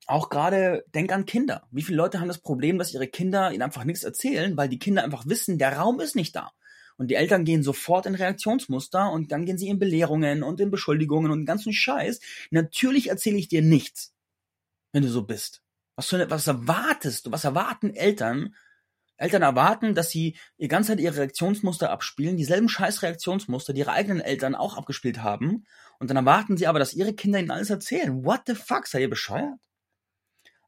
Auch 0.07 0.29
gerade, 0.29 0.85
denk 0.93 1.11
an 1.11 1.25
Kinder. 1.25 1.67
Wie 1.71 1.81
viele 1.81 1.97
Leute 1.97 2.19
haben 2.19 2.27
das 2.27 2.37
Problem, 2.37 2.77
dass 2.77 2.93
ihre 2.93 3.07
Kinder 3.07 3.51
ihnen 3.51 3.63
einfach 3.63 3.85
nichts 3.85 4.03
erzählen, 4.03 4.55
weil 4.55 4.69
die 4.69 4.79
Kinder 4.79 5.03
einfach 5.03 5.25
wissen, 5.25 5.57
der 5.57 5.77
Raum 5.77 5.99
ist 5.99 6.15
nicht 6.15 6.35
da. 6.35 6.51
Und 6.97 7.09
die 7.09 7.15
Eltern 7.15 7.43
gehen 7.43 7.63
sofort 7.63 8.05
in 8.05 8.15
Reaktionsmuster 8.15 9.11
und 9.11 9.31
dann 9.31 9.45
gehen 9.45 9.57
sie 9.57 9.67
in 9.67 9.79
Belehrungen 9.79 10.43
und 10.43 10.61
in 10.61 10.71
Beschuldigungen 10.71 11.31
und 11.31 11.45
ganzen 11.45 11.73
Scheiß. 11.73 12.21
Natürlich 12.51 13.09
erzähle 13.09 13.37
ich 13.37 13.47
dir 13.47 13.61
nichts, 13.61 14.13
wenn 14.93 15.03
du 15.03 15.09
so 15.09 15.23
bist. 15.23 15.61
Was, 15.95 16.07
für 16.07 16.29
was 16.29 16.47
erwartest 16.47 17.25
du? 17.25 17.31
Was 17.31 17.43
erwarten 17.43 17.93
Eltern? 17.93 18.55
Eltern 19.17 19.41
erwarten, 19.41 19.95
dass 19.95 20.09
sie 20.09 20.37
ihr 20.57 20.67
ganze 20.67 20.91
Zeit 20.91 20.99
ihre 20.99 21.17
Reaktionsmuster 21.17 21.89
abspielen, 21.89 22.37
dieselben 22.37 22.67
scheiß 22.67 23.01
Reaktionsmuster, 23.01 23.73
die 23.73 23.79
ihre 23.79 23.93
eigenen 23.93 24.19
Eltern 24.19 24.55
auch 24.55 24.77
abgespielt 24.77 25.23
haben. 25.23 25.65
Und 25.99 26.09
dann 26.09 26.17
erwarten 26.17 26.57
sie 26.57 26.67
aber, 26.67 26.79
dass 26.79 26.93
ihre 26.93 27.13
Kinder 27.13 27.39
ihnen 27.39 27.51
alles 27.51 27.69
erzählen. 27.69 28.25
What 28.25 28.41
the 28.47 28.55
fuck? 28.55 28.87
Seid 28.87 29.01
ihr 29.01 29.09
bescheuert? 29.09 29.59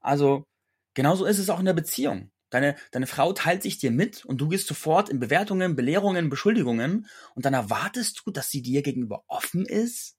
Also, 0.08 0.46
genauso 0.94 1.26
ist 1.26 1.38
es 1.38 1.50
auch 1.50 1.60
in 1.60 1.66
der 1.66 1.74
Beziehung. 1.74 2.32
Deine, 2.50 2.78
deine 2.92 3.08
Frau 3.08 3.34
teilt 3.34 3.62
sich 3.62 3.78
dir 3.78 3.92
mit 3.92 4.24
und 4.24 4.40
du 4.40 4.48
gehst 4.48 4.68
sofort 4.68 5.10
in 5.10 5.20
Bewertungen, 5.20 5.76
Belehrungen, 5.76 6.30
Beschuldigungen 6.30 7.08
und 7.36 7.44
dann 7.44 7.54
erwartest 7.54 8.22
du, 8.24 8.32
dass 8.32 8.50
sie 8.50 8.62
dir 8.62 8.84
gegenüber 8.84 9.26
offen 9.28 9.66
ist? 9.66 10.16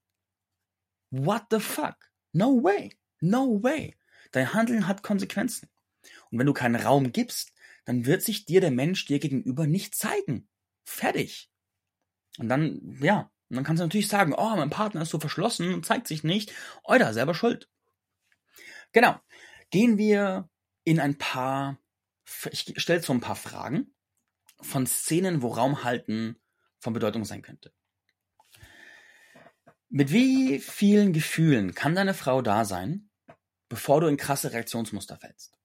What 1.10 1.44
the 1.50 1.58
fuck? 1.58 1.96
No 2.32 2.62
way. 2.62 2.98
No 3.20 3.62
way. 3.62 3.96
Dein 4.32 4.52
Handeln 4.52 4.86
hat 4.86 5.02
Konsequenzen. 5.02 5.70
Und 6.30 6.38
wenn 6.38 6.46
du 6.46 6.52
keinen 6.52 6.76
Raum 6.76 7.10
gibst, 7.10 7.54
dann 7.86 8.04
wird 8.04 8.20
sich 8.20 8.44
dir 8.44 8.60
der 8.60 8.70
Mensch 8.70 9.06
dir 9.06 9.20
gegenüber 9.20 9.66
nicht 9.66 9.94
zeigen. 9.94 10.50
Fertig. 10.84 11.50
Und 12.36 12.50
dann, 12.50 12.98
ja, 13.00 13.30
und 13.48 13.56
dann 13.56 13.64
kannst 13.64 13.80
du 13.80 13.86
natürlich 13.86 14.08
sagen, 14.08 14.34
oh, 14.36 14.54
mein 14.54 14.68
Partner 14.68 15.00
ist 15.00 15.08
so 15.08 15.18
verschlossen 15.18 15.72
und 15.72 15.86
zeigt 15.86 16.08
sich 16.08 16.24
nicht. 16.24 16.52
Euer 16.84 17.14
selber 17.14 17.32
schuld. 17.32 17.70
Genau. 18.92 19.18
Gehen 19.70 19.98
wir 19.98 20.48
in 20.84 21.00
ein 21.00 21.18
paar, 21.18 21.78
ich 22.50 22.74
stelle 22.80 23.02
so 23.02 23.12
ein 23.12 23.20
paar 23.20 23.36
Fragen 23.36 23.94
von 24.60 24.86
Szenen, 24.86 25.42
wo 25.42 25.48
Raum 25.48 25.84
halten 25.84 26.36
von 26.78 26.92
Bedeutung 26.92 27.24
sein 27.24 27.42
könnte. 27.42 27.72
Mit 29.90 30.12
wie 30.12 30.58
vielen 30.58 31.12
Gefühlen 31.12 31.74
kann 31.74 31.94
deine 31.94 32.14
Frau 32.14 32.42
da 32.42 32.64
sein, 32.64 33.10
bevor 33.68 34.00
du 34.00 34.06
in 34.06 34.16
krasse 34.16 34.52
Reaktionsmuster 34.52 35.16
fällst. 35.16 35.58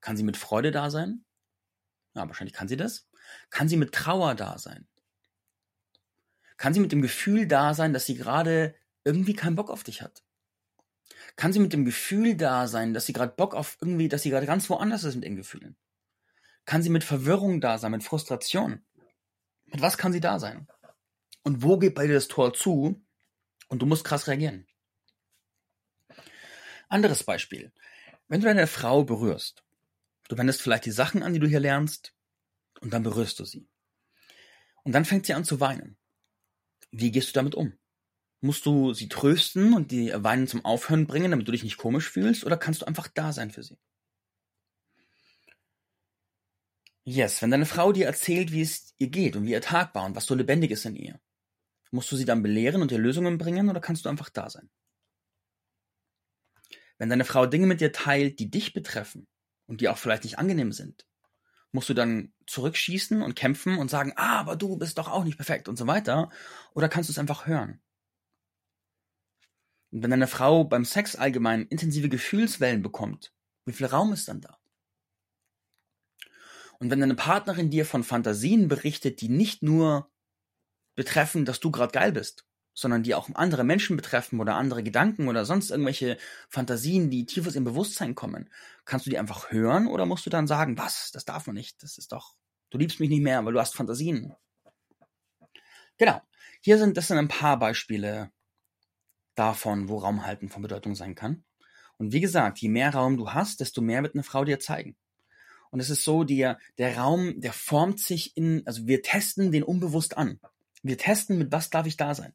Kann 0.00 0.16
sie 0.16 0.24
mit 0.24 0.36
Freude 0.36 0.72
da 0.72 0.90
sein? 0.90 1.24
Ja, 2.14 2.26
wahrscheinlich 2.26 2.54
kann 2.54 2.68
sie 2.68 2.76
das. 2.76 3.08
Kann 3.50 3.68
sie 3.68 3.76
mit 3.76 3.92
Trauer 3.92 4.34
da 4.34 4.58
sein? 4.58 4.88
Kann 6.56 6.74
sie 6.74 6.80
mit 6.80 6.92
dem 6.92 7.02
Gefühl 7.02 7.46
da 7.46 7.74
sein, 7.74 7.92
dass 7.92 8.06
sie 8.06 8.16
gerade 8.16 8.74
irgendwie 9.04 9.34
keinen 9.34 9.56
Bock 9.56 9.70
auf 9.70 9.84
dich 9.84 10.02
hat? 10.02 10.24
Kann 11.36 11.52
sie 11.52 11.60
mit 11.60 11.72
dem 11.72 11.84
Gefühl 11.84 12.36
da 12.36 12.68
sein, 12.68 12.94
dass 12.94 13.06
sie 13.06 13.12
gerade 13.12 13.34
Bock 13.34 13.54
auf 13.54 13.78
irgendwie, 13.80 14.08
dass 14.08 14.22
sie 14.22 14.30
gerade 14.30 14.46
ganz 14.46 14.68
woanders 14.68 15.04
ist 15.04 15.14
mit 15.14 15.24
ihren 15.24 15.36
Gefühlen? 15.36 15.76
Kann 16.64 16.82
sie 16.82 16.90
mit 16.90 17.04
Verwirrung 17.04 17.60
da 17.60 17.78
sein, 17.78 17.92
mit 17.92 18.04
Frustration? 18.04 18.84
Mit 19.66 19.80
was 19.80 19.98
kann 19.98 20.12
sie 20.12 20.20
da 20.20 20.38
sein? 20.38 20.68
Und 21.42 21.62
wo 21.62 21.78
geht 21.78 21.94
bei 21.94 22.06
dir 22.06 22.14
das 22.14 22.28
Tor 22.28 22.52
zu? 22.52 23.02
Und 23.68 23.80
du 23.80 23.86
musst 23.86 24.04
krass 24.04 24.28
reagieren. 24.28 24.66
Anderes 26.88 27.24
Beispiel. 27.24 27.72
Wenn 28.28 28.40
du 28.40 28.46
deine 28.46 28.66
Frau 28.66 29.02
berührst, 29.02 29.64
du 30.28 30.36
wendest 30.36 30.60
vielleicht 30.60 30.84
die 30.84 30.90
Sachen 30.90 31.22
an, 31.22 31.32
die 31.32 31.40
du 31.40 31.48
hier 31.48 31.60
lernst, 31.60 32.14
und 32.80 32.92
dann 32.92 33.02
berührst 33.02 33.38
du 33.40 33.44
sie. 33.44 33.68
Und 34.82 34.92
dann 34.92 35.04
fängt 35.04 35.26
sie 35.26 35.34
an 35.34 35.44
zu 35.44 35.60
weinen. 35.60 35.96
Wie 36.90 37.10
gehst 37.10 37.28
du 37.28 37.32
damit 37.32 37.54
um? 37.54 37.72
Musst 38.42 38.66
du 38.66 38.92
sie 38.92 39.08
trösten 39.08 39.72
und 39.72 39.90
die 39.90 40.12
Weinen 40.14 40.46
zum 40.46 40.66
Aufhören 40.66 41.06
bringen, 41.06 41.30
damit 41.30 41.48
du 41.48 41.52
dich 41.52 41.62
nicht 41.64 41.78
komisch 41.78 42.10
fühlst, 42.10 42.44
oder 42.44 42.58
kannst 42.58 42.82
du 42.82 42.86
einfach 42.86 43.08
da 43.08 43.32
sein 43.32 43.50
für 43.50 43.62
sie? 43.62 43.78
Yes, 47.04 47.42
wenn 47.42 47.50
deine 47.52 47.66
Frau 47.66 47.92
dir 47.92 48.06
erzählt, 48.06 48.50
wie 48.52 48.60
es 48.62 48.94
ihr 48.98 49.08
geht 49.08 49.36
und 49.36 49.44
wie 49.44 49.52
ihr 49.52 49.60
Tag 49.60 49.94
war 49.94 50.04
und 50.04 50.16
was 50.16 50.26
so 50.26 50.34
lebendig 50.34 50.70
ist 50.72 50.84
in 50.84 50.96
ihr, 50.96 51.20
musst 51.92 52.12
du 52.12 52.16
sie 52.16 52.24
dann 52.26 52.42
belehren 52.42 52.82
und 52.82 52.92
ihr 52.92 52.98
Lösungen 52.98 53.38
bringen 53.38 53.70
oder 53.70 53.80
kannst 53.80 54.04
du 54.04 54.10
einfach 54.10 54.30
da 54.30 54.50
sein? 54.50 54.70
Wenn 56.98 57.08
deine 57.10 57.24
Frau 57.24 57.46
Dinge 57.46 57.66
mit 57.66 57.80
dir 57.80 57.92
teilt, 57.92 58.38
die 58.38 58.50
dich 58.50 58.72
betreffen 58.72 59.26
und 59.66 59.80
die 59.80 59.88
auch 59.88 59.98
vielleicht 59.98 60.24
nicht 60.24 60.38
angenehm 60.38 60.72
sind, 60.72 61.06
musst 61.72 61.88
du 61.88 61.94
dann 61.94 62.34
zurückschießen 62.46 63.22
und 63.22 63.36
kämpfen 63.36 63.78
und 63.78 63.90
sagen, 63.90 64.12
ah, 64.16 64.40
aber 64.40 64.56
du 64.56 64.76
bist 64.78 64.98
doch 64.98 65.08
auch 65.08 65.24
nicht 65.24 65.36
perfekt 65.38 65.68
und 65.68 65.76
so 65.78 65.86
weiter? 65.86 66.30
Oder 66.74 66.88
kannst 66.88 67.08
du 67.10 67.12
es 67.12 67.18
einfach 67.18 67.46
hören? 67.46 67.80
Und 69.92 70.02
wenn 70.02 70.10
deine 70.10 70.26
Frau 70.26 70.64
beim 70.64 70.86
Sex 70.86 71.16
allgemein 71.16 71.66
intensive 71.66 72.08
Gefühlswellen 72.08 72.82
bekommt, 72.82 73.32
wie 73.66 73.72
viel 73.72 73.86
Raum 73.86 74.12
ist 74.12 74.26
dann 74.26 74.40
da? 74.40 74.58
Und 76.80 76.90
wenn 76.90 77.00
deine 77.00 77.14
Partnerin 77.14 77.70
dir 77.70 77.86
von 77.86 78.02
Fantasien 78.02 78.68
berichtet, 78.68 79.20
die 79.20 79.28
nicht 79.28 79.62
nur 79.62 80.10
betreffen, 80.96 81.44
dass 81.44 81.60
du 81.60 81.70
gerade 81.70 81.92
geil 81.92 82.10
bist, 82.10 82.46
sondern 82.74 83.02
die 83.02 83.14
auch 83.14 83.28
andere 83.34 83.64
Menschen 83.64 83.96
betreffen 83.96 84.40
oder 84.40 84.56
andere 84.56 84.82
Gedanken 84.82 85.28
oder 85.28 85.44
sonst 85.44 85.70
irgendwelche 85.70 86.16
Fantasien, 86.48 87.10
die 87.10 87.26
tief 87.26 87.46
aus 87.46 87.54
ihrem 87.54 87.64
Bewusstsein 87.64 88.14
kommen, 88.14 88.50
kannst 88.86 89.06
du 89.06 89.10
die 89.10 89.18
einfach 89.18 89.52
hören 89.52 89.86
oder 89.86 90.06
musst 90.06 90.24
du 90.24 90.30
dann 90.30 90.46
sagen, 90.46 90.78
was, 90.78 91.10
das 91.12 91.26
darf 91.26 91.46
man 91.46 91.54
nicht, 91.54 91.82
das 91.82 91.98
ist 91.98 92.12
doch, 92.12 92.34
du 92.70 92.78
liebst 92.78 92.98
mich 92.98 93.10
nicht 93.10 93.22
mehr, 93.22 93.44
weil 93.44 93.52
du 93.52 93.60
hast 93.60 93.74
Fantasien. 93.74 94.34
Genau. 95.98 96.20
Hier 96.62 96.78
sind, 96.78 96.96
das 96.96 97.08
sind 97.08 97.18
ein 97.18 97.28
paar 97.28 97.58
Beispiele 97.58 98.32
davon, 99.34 99.88
wo 99.88 99.98
Raumhalten 99.98 100.48
von 100.48 100.62
Bedeutung 100.62 100.94
sein 100.94 101.14
kann. 101.14 101.44
Und 101.98 102.12
wie 102.12 102.20
gesagt, 102.20 102.58
je 102.58 102.68
mehr 102.68 102.94
Raum 102.94 103.16
du 103.16 103.30
hast, 103.32 103.60
desto 103.60 103.80
mehr 103.80 104.02
wird 104.02 104.14
eine 104.14 104.24
Frau 104.24 104.44
dir 104.44 104.58
zeigen. 104.58 104.96
Und 105.70 105.80
es 105.80 105.88
ist 105.88 106.04
so, 106.04 106.24
der, 106.24 106.58
der 106.78 106.98
Raum, 106.98 107.40
der 107.40 107.52
formt 107.52 107.98
sich 107.98 108.36
in, 108.36 108.62
also 108.66 108.86
wir 108.86 109.02
testen 109.02 109.52
den 109.52 109.62
unbewusst 109.62 110.16
an. 110.16 110.38
Wir 110.82 110.98
testen, 110.98 111.38
mit 111.38 111.52
was 111.52 111.70
darf 111.70 111.86
ich 111.86 111.96
da 111.96 112.14
sein. 112.14 112.34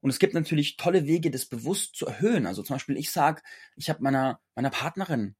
Und 0.00 0.10
es 0.10 0.18
gibt 0.18 0.34
natürlich 0.34 0.76
tolle 0.76 1.06
Wege, 1.06 1.30
das 1.30 1.46
bewusst 1.46 1.94
zu 1.94 2.06
erhöhen. 2.06 2.46
Also 2.46 2.62
zum 2.62 2.74
Beispiel, 2.74 2.96
ich 2.96 3.10
sag, 3.12 3.42
ich 3.76 3.88
habe 3.88 4.02
meiner, 4.02 4.40
meiner 4.54 4.70
Partnerin, 4.70 5.36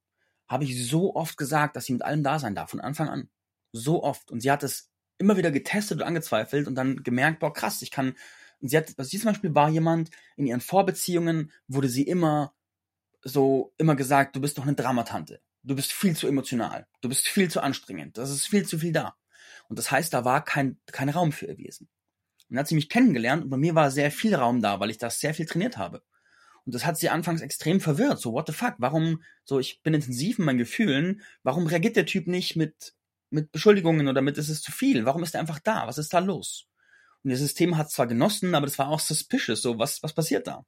habe 0.47 0.65
ich 0.65 0.89
so 0.89 1.17
oft 1.17 1.37
gesagt, 1.37 1.77
dass 1.77 1.87
sie 1.87 1.93
mit 1.93 2.03
allem 2.03 2.23
da 2.23 2.39
sein 2.39 2.55
darf, 2.55 2.71
von 2.71 2.81
Anfang 2.81 3.09
an. 3.09 3.29
So 3.73 4.03
oft. 4.05 4.31
Und 4.31 4.41
sie 4.41 4.51
hat 4.51 4.63
es 4.63 4.91
immer 5.19 5.37
wieder 5.37 5.51
getestet 5.51 5.99
und 5.99 6.07
angezweifelt 6.07 6.69
und 6.69 6.77
dann 6.77 7.03
gemerkt, 7.03 7.41
boah, 7.41 7.53
krass, 7.53 7.83
ich 7.83 7.91
kann. 7.91 8.15
Sie 8.69 8.77
hat, 8.77 8.93
was 8.97 9.09
sie 9.09 9.19
zum 9.19 9.31
Beispiel 9.31 9.55
war 9.55 9.69
jemand, 9.69 10.11
in 10.37 10.47
ihren 10.47 10.61
Vorbeziehungen 10.61 11.51
wurde 11.67 11.89
sie 11.89 12.03
immer 12.03 12.55
so, 13.23 13.73
immer 13.79 13.97
gesagt, 13.97 14.37
du 14.37 14.41
bist 14.41 14.59
doch 14.59 14.65
eine 14.65 14.75
Dramatante. 14.75 15.41
Du 15.63 15.77
bist 15.77 15.93
viel 15.93 16.17
zu 16.17 16.27
emotional. 16.27 16.87
Du 17.01 17.09
bist 17.09 17.29
viel 17.29 17.51
zu 17.51 17.61
anstrengend. 17.61 18.19
Das 18.19 18.31
ist 18.31 18.47
viel 18.47 18.67
zu 18.67 18.79
viel 18.79 18.93
da. 18.93 19.15
Und 19.69 19.79
das 19.79 19.91
heißt, 19.91 20.13
da 20.13 20.25
war 20.25 20.45
kein, 20.45 20.79
kein 20.87 21.09
Raum 21.09 21.33
für 21.33 21.47
ihr 21.47 21.59
Wesen. 21.59 21.89
Und 22.49 22.57
dann 22.57 22.59
hat 22.61 22.69
sie 22.69 22.75
mich 22.75 22.89
kennengelernt 22.89 23.45
und 23.45 23.51
bei 23.51 23.57
mir 23.57 23.75
war 23.75 23.91
sehr 23.91 24.11
viel 24.11 24.35
Raum 24.35 24.61
da, 24.61 24.81
weil 24.81 24.91
ich 24.91 24.99
das 24.99 25.21
sehr 25.21 25.35
viel 25.35 25.47
trainiert 25.47 25.79
habe. 25.79 26.03
Und 26.65 26.75
das 26.75 26.85
hat 26.85 26.99
sie 26.99 27.09
anfangs 27.09 27.41
extrem 27.41 27.81
verwirrt. 27.81 28.21
So, 28.21 28.33
what 28.33 28.47
the 28.47 28.53
fuck? 28.53 28.75
Warum, 28.79 29.23
so, 29.45 29.59
ich 29.59 29.83
bin 29.83 29.95
intensiv 29.95 30.39
in 30.39 30.45
meinen 30.45 30.59
Gefühlen. 30.59 31.23
Warum 31.43 31.67
reagiert 31.67 31.97
der 31.97 32.07
Typ 32.07 32.27
nicht 32.27 32.57
mit, 32.57 32.95
mit 33.31 33.51
Beschuldigungen 33.51 34.09
oder 34.09 34.21
mit, 34.21 34.39
es 34.39 34.49
ist 34.49 34.63
zu 34.63 34.71
viel? 34.71 35.05
Warum 35.05 35.23
ist 35.23 35.35
er 35.35 35.41
einfach 35.41 35.59
da? 35.59 35.87
Was 35.87 35.99
ist 35.99 36.13
da 36.13 36.21
los? 36.21 36.69
Und 37.25 37.31
das 37.31 37.39
System 37.39 37.77
hat 37.77 37.91
zwar 37.91 38.07
genossen, 38.07 38.55
aber 38.55 38.67
das 38.67 38.79
war 38.79 38.89
auch 38.89 39.01
suspicious. 39.01 39.63
So, 39.63 39.79
was, 39.79 40.03
was 40.03 40.13
passiert 40.13 40.47
da? 40.47 40.65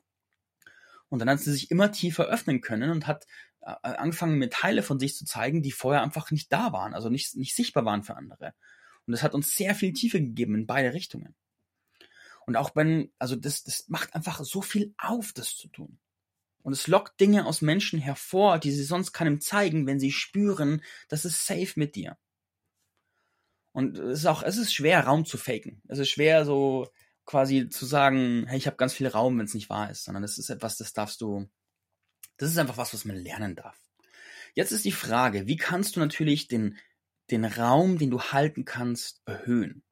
Und 1.08 1.18
dann 1.18 1.28
hat 1.28 1.40
sie 1.40 1.52
sich 1.52 1.70
immer 1.70 1.92
tiefer 1.92 2.24
öffnen 2.26 2.60
können 2.60 2.90
und 2.90 3.06
hat 3.06 3.26
äh, 3.60 3.74
angefangen, 3.82 4.38
mir 4.38 4.50
Teile 4.50 4.82
von 4.82 4.98
sich 4.98 5.16
zu 5.16 5.24
zeigen, 5.24 5.62
die 5.62 5.72
vorher 5.72 6.02
einfach 6.02 6.30
nicht 6.30 6.52
da 6.52 6.72
waren, 6.72 6.94
also 6.94 7.08
nicht, 7.08 7.36
nicht 7.36 7.54
sichtbar 7.54 7.84
waren 7.84 8.02
für 8.02 8.16
andere. 8.16 8.54
Und 9.06 9.12
das 9.12 9.22
hat 9.22 9.34
uns 9.34 9.54
sehr 9.54 9.74
viel 9.74 9.92
Tiefe 9.92 10.20
gegeben 10.20 10.54
in 10.54 10.66
beide 10.66 10.92
Richtungen. 10.94 11.34
Und 12.46 12.56
auch 12.56 12.76
wenn, 12.76 13.12
also 13.18 13.36
das, 13.36 13.62
das 13.64 13.88
macht 13.88 14.14
einfach 14.14 14.42
so 14.44 14.60
viel 14.62 14.94
auf, 14.98 15.32
das 15.32 15.56
zu 15.56 15.68
tun. 15.68 15.98
Und 16.62 16.72
es 16.72 16.86
lockt 16.86 17.20
Dinge 17.20 17.46
aus 17.46 17.62
Menschen 17.62 17.98
hervor, 17.98 18.58
die 18.58 18.72
sie 18.72 18.84
sonst 18.84 19.12
keinem 19.12 19.40
zeigen, 19.40 19.86
wenn 19.86 20.00
sie 20.00 20.12
spüren, 20.12 20.82
das 21.08 21.24
ist 21.24 21.46
safe 21.46 21.72
mit 21.76 21.94
dir. 21.94 22.16
Und 23.74 23.98
es 23.98 24.20
ist 24.20 24.26
auch, 24.26 24.44
es 24.44 24.56
ist 24.56 24.72
schwer, 24.72 25.00
Raum 25.00 25.24
zu 25.24 25.36
faken. 25.36 25.82
Es 25.88 25.98
ist 25.98 26.08
schwer, 26.08 26.44
so 26.44 26.86
quasi 27.26 27.68
zu 27.68 27.86
sagen, 27.86 28.46
hey, 28.46 28.56
ich 28.56 28.68
habe 28.68 28.76
ganz 28.76 28.94
viel 28.94 29.08
Raum, 29.08 29.36
wenn 29.36 29.46
es 29.46 29.54
nicht 29.54 29.68
wahr 29.68 29.90
ist, 29.90 30.04
sondern 30.04 30.22
es 30.22 30.38
ist 30.38 30.48
etwas, 30.48 30.76
das 30.76 30.92
darfst 30.92 31.20
du, 31.20 31.48
das 32.36 32.50
ist 32.50 32.58
einfach 32.58 32.76
was, 32.76 32.94
was 32.94 33.04
man 33.04 33.16
lernen 33.16 33.56
darf. 33.56 33.76
Jetzt 34.54 34.70
ist 34.70 34.84
die 34.84 34.92
Frage, 34.92 35.48
wie 35.48 35.56
kannst 35.56 35.96
du 35.96 36.00
natürlich 36.00 36.46
den, 36.46 36.78
den 37.32 37.44
Raum, 37.44 37.98
den 37.98 38.12
du 38.12 38.20
halten 38.20 38.64
kannst, 38.64 39.22
erhöhen? 39.26 39.82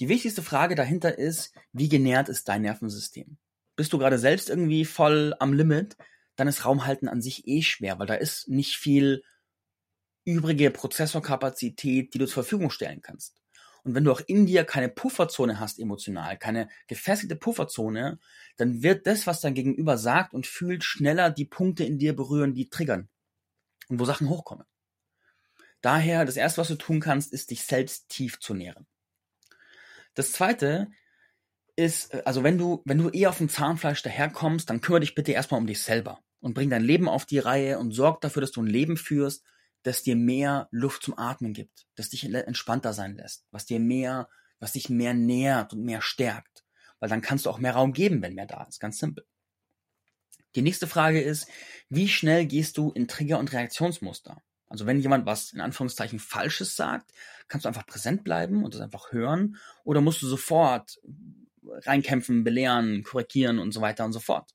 Die 0.00 0.08
wichtigste 0.08 0.42
Frage 0.42 0.74
dahinter 0.74 1.18
ist, 1.18 1.54
wie 1.74 1.90
genährt 1.90 2.30
ist 2.30 2.48
dein 2.48 2.62
Nervensystem? 2.62 3.36
Bist 3.76 3.92
du 3.92 3.98
gerade 3.98 4.18
selbst 4.18 4.48
irgendwie 4.48 4.86
voll 4.86 5.34
am 5.40 5.52
Limit, 5.52 5.98
dann 6.36 6.48
ist 6.48 6.64
Raumhalten 6.64 7.08
an 7.08 7.20
sich 7.20 7.46
eh 7.46 7.60
schwer, 7.60 7.98
weil 7.98 8.06
da 8.06 8.14
ist 8.14 8.48
nicht 8.48 8.76
viel 8.76 9.22
übrige 10.24 10.70
Prozessorkapazität, 10.70 12.14
die 12.14 12.18
du 12.18 12.26
zur 12.26 12.44
Verfügung 12.44 12.70
stellen 12.70 13.02
kannst. 13.02 13.42
Und 13.84 13.94
wenn 13.94 14.04
du 14.04 14.12
auch 14.12 14.20
in 14.26 14.46
dir 14.46 14.64
keine 14.64 14.88
Pufferzone 14.88 15.58
hast 15.58 15.80
emotional, 15.80 16.38
keine 16.38 16.68
gefestigte 16.86 17.34
Pufferzone, 17.34 18.20
dann 18.56 18.82
wird 18.82 19.06
das, 19.06 19.26
was 19.26 19.40
dein 19.40 19.54
Gegenüber 19.54 19.98
sagt 19.98 20.34
und 20.34 20.46
fühlt, 20.46 20.84
schneller 20.84 21.30
die 21.30 21.44
Punkte 21.44 21.84
in 21.84 21.98
dir 21.98 22.14
berühren, 22.14 22.54
die 22.54 22.70
triggern 22.70 23.08
und 23.88 23.98
wo 23.98 24.04
Sachen 24.04 24.28
hochkommen. 24.28 24.66
Daher, 25.80 26.24
das 26.24 26.36
erste, 26.36 26.60
was 26.60 26.68
du 26.68 26.76
tun 26.76 27.00
kannst, 27.00 27.32
ist 27.32 27.50
dich 27.50 27.64
selbst 27.64 28.08
tief 28.08 28.38
zu 28.38 28.54
nähren. 28.54 28.86
Das 30.14 30.30
zweite 30.30 30.88
ist, 31.74 32.14
äh, 32.14 32.22
also 32.24 32.44
wenn 32.44 32.58
du, 32.58 32.82
wenn 32.84 32.98
du 32.98 33.08
eher 33.08 33.30
auf 33.30 33.38
dem 33.38 33.48
Zahnfleisch 33.48 34.02
daherkommst, 34.02 34.70
dann 34.70 34.80
kümmere 34.80 35.00
dich 35.00 35.16
bitte 35.16 35.32
erstmal 35.32 35.60
um 35.60 35.66
dich 35.66 35.82
selber 35.82 36.20
und 36.40 36.54
bring 36.54 36.70
dein 36.70 36.84
Leben 36.84 37.08
auf 37.08 37.26
die 37.26 37.40
Reihe 37.40 37.78
und 37.78 37.92
sorg 37.92 38.20
dafür, 38.20 38.42
dass 38.42 38.52
du 38.52 38.62
ein 38.62 38.66
Leben 38.66 38.96
führst, 38.96 39.44
das 39.82 40.02
dir 40.02 40.16
mehr 40.16 40.68
Luft 40.70 41.02
zum 41.02 41.18
Atmen 41.18 41.52
gibt, 41.52 41.86
das 41.96 42.08
dich 42.10 42.24
entspannter 42.24 42.92
sein 42.92 43.16
lässt, 43.16 43.46
was 43.50 43.66
dir 43.66 43.80
mehr, 43.80 44.28
was 44.60 44.72
dich 44.72 44.88
mehr 44.88 45.14
nährt 45.14 45.72
und 45.72 45.84
mehr 45.84 46.02
stärkt. 46.02 46.64
Weil 47.00 47.08
dann 47.08 47.20
kannst 47.20 47.46
du 47.46 47.50
auch 47.50 47.58
mehr 47.58 47.74
Raum 47.74 47.92
geben, 47.92 48.22
wenn 48.22 48.34
mehr 48.34 48.46
da 48.46 48.62
ist. 48.64 48.78
Ganz 48.78 48.98
simpel. 48.98 49.26
Die 50.54 50.62
nächste 50.62 50.86
Frage 50.86 51.20
ist, 51.20 51.48
wie 51.88 52.08
schnell 52.08 52.46
gehst 52.46 52.76
du 52.76 52.92
in 52.92 53.08
Trigger- 53.08 53.38
und 53.38 53.52
Reaktionsmuster? 53.52 54.42
Also 54.68 54.86
wenn 54.86 55.00
jemand 55.00 55.26
was 55.26 55.52
in 55.52 55.60
Anführungszeichen 55.60 56.18
Falsches 56.18 56.76
sagt, 56.76 57.10
kannst 57.48 57.64
du 57.64 57.68
einfach 57.68 57.86
präsent 57.86 58.24
bleiben 58.24 58.64
und 58.64 58.74
das 58.74 58.80
einfach 58.80 59.12
hören 59.12 59.56
oder 59.84 60.00
musst 60.00 60.22
du 60.22 60.26
sofort 60.26 60.98
reinkämpfen, 61.62 62.44
belehren, 62.44 63.02
korrigieren 63.02 63.58
und 63.58 63.72
so 63.72 63.80
weiter 63.80 64.04
und 64.04 64.12
so 64.12 64.20
fort. 64.20 64.50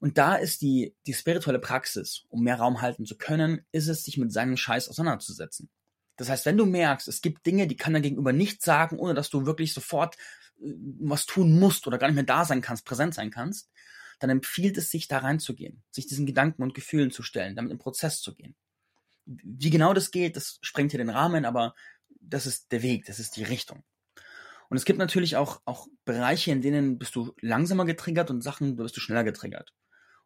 Und 0.00 0.16
da 0.16 0.36
ist 0.36 0.62
die, 0.62 0.94
die 1.06 1.14
spirituelle 1.14 1.58
Praxis, 1.58 2.24
um 2.28 2.44
mehr 2.44 2.56
Raum 2.56 2.80
halten 2.80 3.04
zu 3.04 3.16
können, 3.16 3.64
ist 3.72 3.88
es, 3.88 4.04
sich 4.04 4.16
mit 4.16 4.32
seinem 4.32 4.56
Scheiß 4.56 4.88
auseinanderzusetzen. 4.88 5.68
Das 6.16 6.28
heißt, 6.28 6.46
wenn 6.46 6.56
du 6.56 6.66
merkst, 6.66 7.08
es 7.08 7.20
gibt 7.20 7.46
Dinge, 7.46 7.66
die 7.66 7.76
kann 7.76 7.92
dein 7.92 8.02
Gegenüber 8.02 8.32
nicht 8.32 8.62
sagen, 8.62 8.98
ohne 8.98 9.14
dass 9.14 9.30
du 9.30 9.46
wirklich 9.46 9.72
sofort 9.72 10.16
äh, 10.60 10.72
was 11.00 11.26
tun 11.26 11.58
musst 11.58 11.86
oder 11.86 11.98
gar 11.98 12.08
nicht 12.08 12.16
mehr 12.16 12.24
da 12.24 12.44
sein 12.44 12.60
kannst, 12.60 12.84
präsent 12.84 13.14
sein 13.14 13.30
kannst, 13.30 13.70
dann 14.20 14.30
empfiehlt 14.30 14.76
es 14.76 14.90
sich, 14.90 15.08
da 15.08 15.18
reinzugehen, 15.18 15.82
sich 15.90 16.06
diesen 16.06 16.26
Gedanken 16.26 16.62
und 16.62 16.74
Gefühlen 16.74 17.10
zu 17.10 17.22
stellen, 17.22 17.54
damit 17.54 17.72
im 17.72 17.78
Prozess 17.78 18.20
zu 18.20 18.34
gehen. 18.34 18.56
Wie 19.26 19.70
genau 19.70 19.94
das 19.94 20.10
geht, 20.10 20.36
das 20.36 20.58
sprengt 20.62 20.90
hier 20.90 20.98
den 20.98 21.10
Rahmen, 21.10 21.44
aber 21.44 21.74
das 22.20 22.46
ist 22.46 22.72
der 22.72 22.82
Weg, 22.82 23.04
das 23.06 23.20
ist 23.20 23.36
die 23.36 23.44
Richtung. 23.44 23.84
Und 24.70 24.76
es 24.76 24.84
gibt 24.84 24.98
natürlich 24.98 25.36
auch, 25.36 25.62
auch 25.64 25.86
Bereiche, 26.04 26.50
in 26.50 26.62
denen 26.62 26.98
bist 26.98 27.14
du 27.14 27.32
langsamer 27.40 27.84
getriggert 27.84 28.30
und 28.30 28.42
Sachen, 28.42 28.76
da 28.76 28.82
bist 28.82 28.96
du 28.96 29.00
schneller 29.00 29.24
getriggert. 29.24 29.72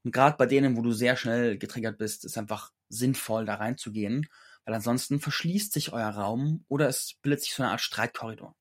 Und 0.04 0.12
gerade 0.12 0.36
bei 0.36 0.46
denen, 0.46 0.76
wo 0.76 0.82
du 0.82 0.92
sehr 0.92 1.16
schnell 1.16 1.58
getriggert 1.58 1.98
bist, 1.98 2.24
ist 2.24 2.36
einfach 2.36 2.72
sinnvoll, 2.88 3.44
da 3.44 3.54
reinzugehen, 3.54 4.26
weil 4.64 4.74
ansonsten 4.74 5.20
verschließt 5.20 5.72
sich 5.72 5.92
euer 5.92 6.10
Raum 6.10 6.64
oder 6.68 6.88
es 6.88 7.14
bildet 7.22 7.42
sich 7.42 7.54
so 7.54 7.62
eine 7.62 7.72
Art 7.72 7.80
Streitkorridor. 7.80 8.54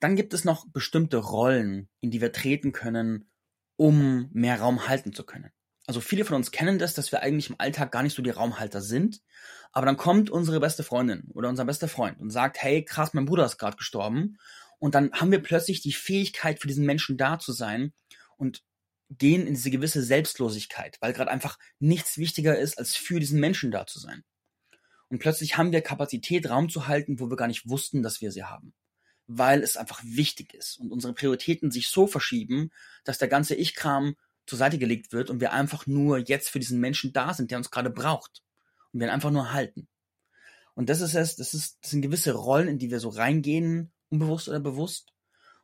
Dann 0.00 0.16
gibt 0.16 0.32
es 0.32 0.44
noch 0.44 0.66
bestimmte 0.68 1.18
Rollen, 1.18 1.88
in 2.00 2.10
die 2.10 2.20
wir 2.20 2.32
treten 2.32 2.72
können, 2.72 3.30
um 3.76 4.30
mehr 4.32 4.60
Raum 4.60 4.88
halten 4.88 5.12
zu 5.12 5.24
können. 5.24 5.50
Also 5.86 6.00
viele 6.00 6.24
von 6.24 6.36
uns 6.36 6.50
kennen 6.50 6.78
das, 6.78 6.94
dass 6.94 7.12
wir 7.12 7.22
eigentlich 7.22 7.50
im 7.50 7.56
Alltag 7.58 7.92
gar 7.92 8.02
nicht 8.02 8.14
so 8.14 8.22
die 8.22 8.30
Raumhalter 8.30 8.80
sind. 8.80 9.20
Aber 9.72 9.86
dann 9.86 9.96
kommt 9.96 10.30
unsere 10.30 10.60
beste 10.60 10.82
Freundin 10.82 11.30
oder 11.32 11.48
unser 11.48 11.64
bester 11.64 11.88
Freund 11.88 12.20
und 12.20 12.30
sagt, 12.30 12.62
hey, 12.62 12.84
krass, 12.84 13.12
mein 13.12 13.24
Bruder 13.24 13.44
ist 13.44 13.58
gerade 13.58 13.76
gestorben. 13.76 14.38
Und 14.78 14.94
dann 14.94 15.12
haben 15.12 15.30
wir 15.30 15.42
plötzlich 15.42 15.82
die 15.82 15.92
Fähigkeit, 15.92 16.60
für 16.60 16.68
diesen 16.68 16.86
Menschen 16.86 17.16
da 17.16 17.38
zu 17.38 17.52
sein 17.52 17.92
und 18.36 18.62
gehen 19.10 19.46
in 19.46 19.54
diese 19.54 19.70
gewisse 19.70 20.02
Selbstlosigkeit, 20.02 20.96
weil 21.00 21.12
gerade 21.12 21.30
einfach 21.30 21.58
nichts 21.78 22.18
wichtiger 22.18 22.58
ist, 22.58 22.78
als 22.78 22.96
für 22.96 23.20
diesen 23.20 23.40
Menschen 23.40 23.70
da 23.70 23.86
zu 23.86 23.98
sein. 23.98 24.22
Und 25.08 25.18
plötzlich 25.18 25.56
haben 25.56 25.72
wir 25.72 25.80
Kapazität, 25.80 26.48
Raum 26.48 26.68
zu 26.68 26.86
halten, 26.86 27.18
wo 27.18 27.28
wir 27.28 27.36
gar 27.36 27.48
nicht 27.48 27.68
wussten, 27.68 28.02
dass 28.02 28.20
wir 28.20 28.30
sie 28.30 28.44
haben. 28.44 28.72
Weil 29.26 29.62
es 29.62 29.76
einfach 29.76 30.00
wichtig 30.04 30.54
ist 30.54 30.78
und 30.78 30.92
unsere 30.92 31.12
Prioritäten 31.12 31.70
sich 31.70 31.88
so 31.88 32.06
verschieben, 32.06 32.70
dass 33.04 33.18
der 33.18 33.28
ganze 33.28 33.56
Ich-Kram 33.56 34.14
zur 34.46 34.58
Seite 34.58 34.78
gelegt 34.78 35.12
wird 35.12 35.30
und 35.30 35.40
wir 35.40 35.52
einfach 35.52 35.86
nur 35.86 36.18
jetzt 36.18 36.48
für 36.48 36.60
diesen 36.60 36.80
Menschen 36.80 37.12
da 37.12 37.34
sind, 37.34 37.50
der 37.50 37.58
uns 37.58 37.70
gerade 37.70 37.90
braucht. 37.90 38.42
Und 38.92 39.00
wir 39.00 39.08
ihn 39.08 39.12
einfach 39.12 39.30
nur 39.30 39.52
halten. 39.52 39.88
Und 40.74 40.88
das 40.88 41.00
ist 41.00 41.14
es, 41.14 41.36
das, 41.36 41.54
ist, 41.54 41.78
das 41.82 41.90
sind 41.90 42.02
gewisse 42.02 42.32
Rollen, 42.32 42.68
in 42.68 42.78
die 42.78 42.90
wir 42.90 43.00
so 43.00 43.08
reingehen, 43.08 43.92
unbewusst 44.08 44.48
oder 44.48 44.60
bewusst. 44.60 45.12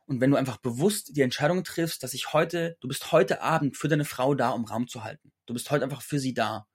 Und 0.07 0.21
wenn 0.21 0.31
du 0.31 0.37
einfach 0.37 0.57
bewusst 0.57 1.15
die 1.15 1.21
Entscheidung 1.21 1.63
triffst, 1.63 2.01
dass 2.01 2.13
ich 2.13 2.33
heute, 2.33 2.77
du 2.79 2.87
bist 2.87 3.11
heute 3.11 3.41
Abend 3.41 3.77
für 3.77 3.87
deine 3.87 4.05
Frau 4.05 4.33
da, 4.35 4.49
um 4.49 4.65
Raum 4.65 4.87
zu 4.87 5.03
halten. 5.03 5.31
Du 5.45 5.53
bist 5.53 5.69
heute 5.69 5.83
einfach 5.83 6.01
für 6.01 6.19
sie 6.19 6.33
da. 6.33 6.65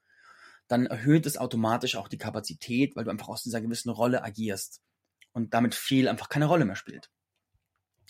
Dann 0.69 0.87
erhöht 0.87 1.27
es 1.27 1.39
automatisch 1.39 1.97
auch 1.97 2.09
die 2.09 2.19
Kapazität, 2.19 2.95
weil 2.95 3.05
du 3.05 3.11
einfach 3.11 3.29
aus 3.29 3.43
dieser 3.43 3.61
gewissen 3.61 3.91
Rolle 3.91 4.23
agierst. 4.23 4.81
Und 5.33 5.55
damit 5.55 5.75
viel 5.75 6.09
einfach 6.09 6.29
keine 6.29 6.47
Rolle 6.47 6.67
mehr 6.67 6.77
spielt. 6.77 7.11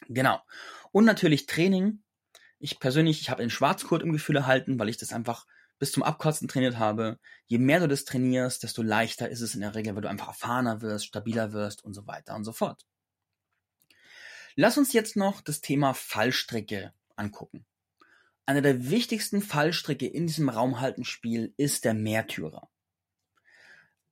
Genau. 0.09 0.41
Und 0.91 1.05
natürlich 1.05 1.47
Training 1.47 2.03
ich 2.63 2.79
persönlich, 2.79 3.21
ich 3.21 3.29
habe 3.29 3.43
den 3.43 3.51
Schwarzgurt 3.51 4.03
im 4.03 4.13
Gefühl 4.13 4.37
erhalten, 4.37 4.79
weil 4.79 4.89
ich 4.89 4.97
das 4.97 5.13
einfach 5.13 5.47
bis 5.81 5.91
zum 5.91 6.05
Abkotzen 6.05 6.47
trainiert 6.47 6.79
habe. 6.79 7.19
Je 7.47 7.59
mehr 7.59 7.81
du 7.81 7.89
das 7.89 8.05
trainierst, 8.05 8.63
desto 8.63 8.83
leichter 8.83 9.29
ist 9.29 9.41
es 9.41 9.57
in 9.57 9.63
der 9.63 9.75
Regel, 9.75 9.97
weil 9.97 10.03
du 10.03 10.09
einfach 10.09 10.29
erfahrener 10.29 10.81
wirst, 10.81 11.07
stabiler 11.07 11.53
wirst 11.53 11.85
und 11.85 11.93
so 11.93 12.07
weiter 12.07 12.37
und 12.37 12.45
so 12.45 12.53
fort. 12.53 12.87
Lass 14.55 14.77
uns 14.77 14.93
jetzt 14.93 15.17
noch 15.17 15.41
das 15.41 15.61
Thema 15.61 15.95
Fallstricke 15.95 16.93
angucken. 17.17 17.65
Einer 18.45 18.61
der 18.61 18.91
wichtigsten 18.91 19.41
Fallstricke 19.41 20.07
in 20.07 20.27
diesem 20.27 20.49
Raumhaltenspiel 20.49 21.55
ist 21.57 21.85
der 21.85 21.95
Märtyrer. 21.95 22.69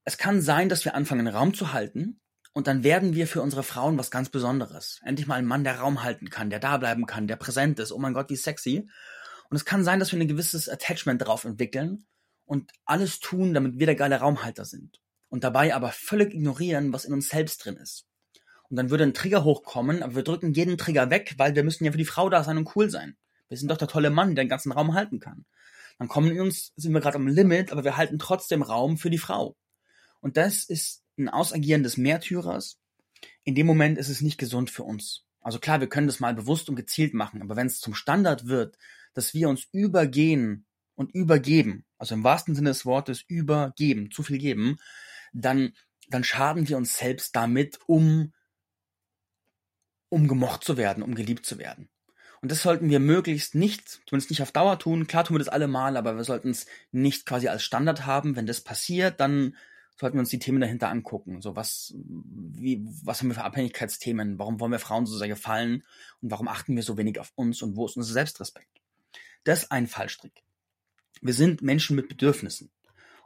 Es 0.05 0.17
kann 0.19 0.41
sein, 0.41 0.69
dass 0.69 0.85
wir 0.85 0.95
anfangen, 0.95 1.29
Raum 1.29 1.53
zu 1.53 1.73
halten 1.73 2.21
und 2.53 2.67
dann 2.67 2.83
werden 2.83 3.15
wir 3.15 3.27
für 3.27 3.43
unsere 3.43 3.63
Frauen 3.63 3.99
was 3.99 4.11
ganz 4.11 4.31
Besonderes. 4.31 5.01
Endlich 5.05 5.27
mal 5.27 5.37
ein 5.37 5.45
Mann, 5.45 5.65
der 5.65 5.79
Raum 5.79 6.03
halten 6.03 6.31
kann, 6.31 6.51
der 6.51 6.59
da 6.59 6.79
bleiben 6.79 7.07
kann, 7.07 7.29
der 7.29 7.37
präsent 7.37 7.79
ist. 7.79 7.93
Oh 7.93 7.99
mein 7.99 8.15
Gott, 8.15 8.31
wie 8.31 8.37
sexy. 8.37 8.89
Und 9.51 9.57
es 9.57 9.65
kann 9.65 9.85
sein, 9.85 10.01
dass 10.01 10.13
wir 10.13 10.19
ein 10.19 10.29
gewisses 10.29 10.69
Attachment 10.69 11.21
darauf 11.21 11.45
entwickeln 11.45 12.07
und 12.45 12.73
alles 12.85 13.21
tun, 13.21 13.53
damit 13.53 13.79
wir 13.79 13.87
der 13.87 13.95
geile 13.95 14.17
Raumhalter 14.17 14.65
sind. 14.65 15.01
Und 15.29 15.45
dabei 15.45 15.75
aber 15.75 15.93
völlig 15.93 16.35
ignorieren, 16.35 16.93
was 16.93 17.05
in 17.05 17.13
uns 17.13 17.29
selbst 17.29 17.65
drin 17.65 17.77
ist. 17.77 18.10
Und 18.71 18.77
dann 18.77 18.91
würde 18.91 19.05
ein 19.05 19.15
Trigger 19.15 19.45
hochkommen, 19.45 20.03
aber 20.03 20.15
wir 20.15 20.23
drücken 20.23 20.53
jeden 20.53 20.79
Trigger 20.79 21.11
weg, 21.11 21.35
weil 21.37 21.57
wir 21.57 21.65
müssen 21.65 21.85
ja 21.85 21.93
für 21.93 21.99
die 21.99 22.05
Frau 22.05 22.31
da 22.31 22.45
sein 22.45 22.57
und 22.57 22.75
cool 22.77 22.89
sein. 22.89 23.17
Wir 23.49 23.57
sind 23.59 23.69
doch 23.69 23.77
der 23.77 23.89
tolle 23.89 24.11
Mann, 24.11 24.37
der 24.37 24.45
den 24.45 24.49
ganzen 24.49 24.71
Raum 24.71 24.95
halten 24.95 25.19
kann. 25.19 25.45
Dann 25.99 26.09
kommen 26.09 26.39
uns, 26.41 26.73
sind 26.77 26.95
wir 26.95 27.01
gerade 27.01 27.17
am 27.17 27.27
Limit, 27.27 27.73
aber 27.73 27.85
wir 27.85 27.97
halten 27.97 28.19
trotzdem 28.19 28.63
Raum 28.63 28.97
für 28.97 29.11
die 29.11 29.19
Frau. 29.19 29.57
Und 30.21 30.37
das 30.37 30.65
ist 30.65 31.03
ein 31.19 31.29
Ausagieren 31.29 31.83
des 31.83 31.97
Märtyrers. 31.97 32.79
In 33.45 33.55
dem 33.55 33.67
Moment 33.67 33.99
ist 33.99 34.09
es 34.09 34.21
nicht 34.21 34.39
gesund 34.39 34.71
für 34.71 34.85
uns. 34.85 35.27
Also 35.41 35.59
klar, 35.59 35.81
wir 35.81 35.89
können 35.89 36.07
das 36.07 36.21
mal 36.21 36.35
bewusst 36.35 36.69
und 36.69 36.77
gezielt 36.77 37.13
machen, 37.13 37.43
aber 37.43 37.57
wenn 37.57 37.67
es 37.67 37.81
zum 37.81 37.95
Standard 37.95 38.47
wird, 38.47 38.79
dass 39.15 39.35
wir 39.35 39.49
uns 39.49 39.67
übergehen 39.73 40.67
und 40.95 41.13
übergeben, 41.13 41.85
also 41.99 42.15
im 42.15 42.25
wahrsten 42.25 42.55
Sinne 42.55 42.71
des 42.71 42.87
Wortes 42.87 43.23
übergeben, 43.27 44.11
zu 44.11 44.23
viel 44.23 44.39
geben, 44.39 44.77
dann, 45.33 45.73
dann 46.09 46.25
schaden 46.25 46.69
wir 46.69 46.77
uns 46.77 46.97
selbst 46.97 47.35
damit, 47.35 47.79
um, 47.87 48.33
um 50.11 50.29
gemocht 50.29 50.63
zu 50.63 50.77
werden, 50.77 51.03
um 51.03 51.15
geliebt 51.15 51.47
zu 51.47 51.59
werden. 51.59 51.89
Und 52.43 52.51
das 52.51 52.63
sollten 52.63 52.89
wir 52.89 53.01
möglichst 53.01 53.55
nicht, 53.55 54.03
zumindest 54.07 54.31
nicht 54.31 54.43
auf 54.43 54.53
Dauer 54.53 54.79
tun. 54.79 55.07
Klar 55.07 55.25
tun 55.25 55.35
wir 55.35 55.39
das 55.41 55.49
alle 55.49 55.69
mal, 55.69 55.97
aber 55.97 56.17
wir 56.17 56.25
sollten 56.25 56.51
es 56.51 56.67
nicht 56.91 57.27
quasi 57.27 57.49
als 57.49 57.63
Standard 57.63 58.07
haben. 58.07 58.37
Wenn 58.37 58.47
das 58.47 58.63
passiert, 58.63 59.21
dann 59.21 59.57
sollten 59.99 60.17
wir 60.17 60.21
uns 60.21 60.31
die 60.31 60.39
Themen 60.39 60.61
dahinter 60.61 60.89
angucken. 60.89 61.43
So 61.43 61.55
was, 61.55 61.95
wie, 61.97 62.83
was 63.05 63.21
haben 63.21 63.29
wir 63.29 63.35
für 63.35 63.45
Abhängigkeitsthemen? 63.45 64.39
Warum 64.39 64.59
wollen 64.59 64.73
wir 64.73 64.79
Frauen 64.79 65.05
so 65.05 65.19
sehr 65.19 65.29
gefallen? 65.29 65.85
Und 66.23 66.31
warum 66.31 66.49
achten 66.49 66.75
wir 66.75 66.83
so 66.83 66.97
wenig 66.97 67.21
auf 67.21 67.33
uns? 67.35 67.61
Und 67.61 67.77
wo 67.77 67.85
ist 67.85 67.97
unser 67.97 68.15
Selbstrespekt? 68.15 68.81
Das 69.45 69.65
ist 69.65 69.73
ein 69.73 69.87
Fallstrick. 69.87 70.43
Wir 71.21 71.35
sind 71.35 71.61
Menschen 71.61 71.97
mit 71.97 72.09
Bedürfnissen. 72.09 72.71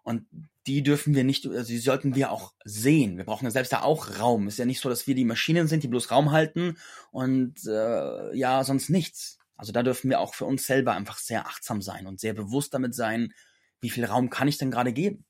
Und 0.04 0.26
die 0.66 0.82
dürfen 0.82 1.14
wir 1.14 1.24
nicht, 1.24 1.46
also 1.46 1.66
die 1.66 1.78
sollten 1.78 2.14
wir 2.14 2.30
auch 2.30 2.52
sehen. 2.64 3.16
Wir 3.16 3.24
brauchen 3.24 3.44
ja 3.44 3.50
selbst 3.50 3.72
da 3.72 3.82
auch 3.82 4.20
Raum. 4.20 4.46
Ist 4.48 4.58
ja 4.58 4.66
nicht 4.66 4.80
so, 4.80 4.88
dass 4.88 5.06
wir 5.06 5.14
die 5.14 5.24
Maschinen 5.24 5.66
sind, 5.66 5.82
die 5.82 5.88
bloß 5.88 6.10
Raum 6.10 6.30
halten 6.30 6.76
und 7.10 7.66
äh, 7.66 8.36
ja, 8.36 8.62
sonst 8.64 8.90
nichts. 8.90 9.38
Also 9.56 9.72
da 9.72 9.82
dürfen 9.82 10.10
wir 10.10 10.20
auch 10.20 10.34
für 10.34 10.44
uns 10.44 10.66
selber 10.66 10.92
einfach 10.92 11.18
sehr 11.18 11.46
achtsam 11.46 11.80
sein 11.80 12.06
und 12.06 12.20
sehr 12.20 12.34
bewusst 12.34 12.74
damit 12.74 12.94
sein, 12.94 13.32
wie 13.80 13.90
viel 13.90 14.04
Raum 14.04 14.30
kann 14.30 14.48
ich 14.48 14.58
denn 14.58 14.70
gerade 14.70 14.92
geben. 14.92 15.24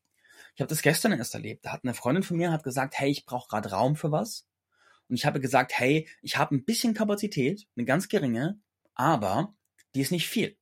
Ich 0.55 0.61
habe 0.61 0.69
das 0.69 0.83
gestern 0.83 1.13
erst 1.13 1.35
erlebt. 1.35 1.65
Da 1.65 1.73
hat 1.73 1.85
eine 1.85 1.95
Freundin 1.95 2.23
von 2.23 2.37
mir 2.37 2.53
hat 2.53 2.65
gesagt, 2.65 2.95
hey, 2.99 3.11
ich 3.11 3.27
brauche 3.27 3.49
gerade 3.49 3.71
Raum 3.71 3.97
für 3.97 4.13
was. 4.13 4.47
Und 5.09 5.17
ich 5.17 5.27
habe 5.27 5.41
gesagt, 5.41 5.73
hey, 5.79 6.09
ich 6.23 6.37
habe 6.37 6.55
ein 6.55 6.65
bisschen 6.65 6.95
Kapazität, 6.95 7.67
eine 7.77 7.85
ganz 7.85 8.09
geringe, 8.09 8.59
aber 8.95 9.55
die 9.95 10.01
ist 10.01 10.13
nicht 10.13 10.29
viel. 10.29 10.57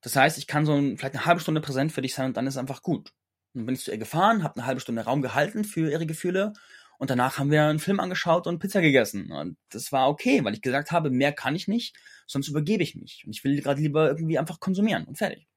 Das 0.00 0.14
heißt, 0.14 0.38
ich 0.38 0.46
kann 0.46 0.64
so 0.64 0.74
ein, 0.74 0.96
vielleicht 0.96 1.16
eine 1.16 1.26
halbe 1.26 1.40
Stunde 1.40 1.60
präsent 1.60 1.92
für 1.92 2.02
dich 2.02 2.14
sein 2.14 2.26
und 2.26 2.36
dann 2.36 2.46
ist 2.46 2.56
einfach 2.56 2.82
gut. 2.82 3.12
Dann 3.58 3.66
bin 3.66 3.74
ich 3.74 3.82
zu 3.82 3.90
ihr 3.90 3.98
gefahren, 3.98 4.44
habe 4.44 4.56
eine 4.56 4.66
halbe 4.66 4.80
Stunde 4.80 5.02
Raum 5.02 5.20
gehalten 5.20 5.64
für 5.64 5.90
ihre 5.90 6.06
Gefühle 6.06 6.52
und 6.98 7.10
danach 7.10 7.38
haben 7.38 7.50
wir 7.50 7.64
einen 7.64 7.80
Film 7.80 7.98
angeschaut 7.98 8.46
und 8.46 8.60
Pizza 8.60 8.80
gegessen. 8.80 9.32
Und 9.32 9.56
das 9.70 9.90
war 9.90 10.08
okay, 10.08 10.44
weil 10.44 10.54
ich 10.54 10.62
gesagt 10.62 10.92
habe, 10.92 11.10
mehr 11.10 11.32
kann 11.32 11.56
ich 11.56 11.66
nicht, 11.66 11.96
sonst 12.26 12.48
übergebe 12.48 12.84
ich 12.84 12.94
mich. 12.94 13.24
Und 13.26 13.34
ich 13.34 13.42
will 13.42 13.60
gerade 13.60 13.80
lieber 13.80 14.08
irgendwie 14.08 14.38
einfach 14.38 14.60
konsumieren 14.60 15.06
und 15.06 15.18
fertig. 15.18 15.48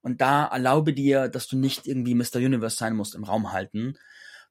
Und 0.00 0.20
da 0.20 0.46
erlaube 0.46 0.94
dir, 0.94 1.28
dass 1.28 1.48
du 1.48 1.56
nicht 1.56 1.86
irgendwie 1.86 2.14
Mr. 2.14 2.36
Universe 2.36 2.76
sein 2.76 2.94
musst 2.94 3.16
im 3.16 3.24
Raum 3.24 3.52
halten. 3.52 3.98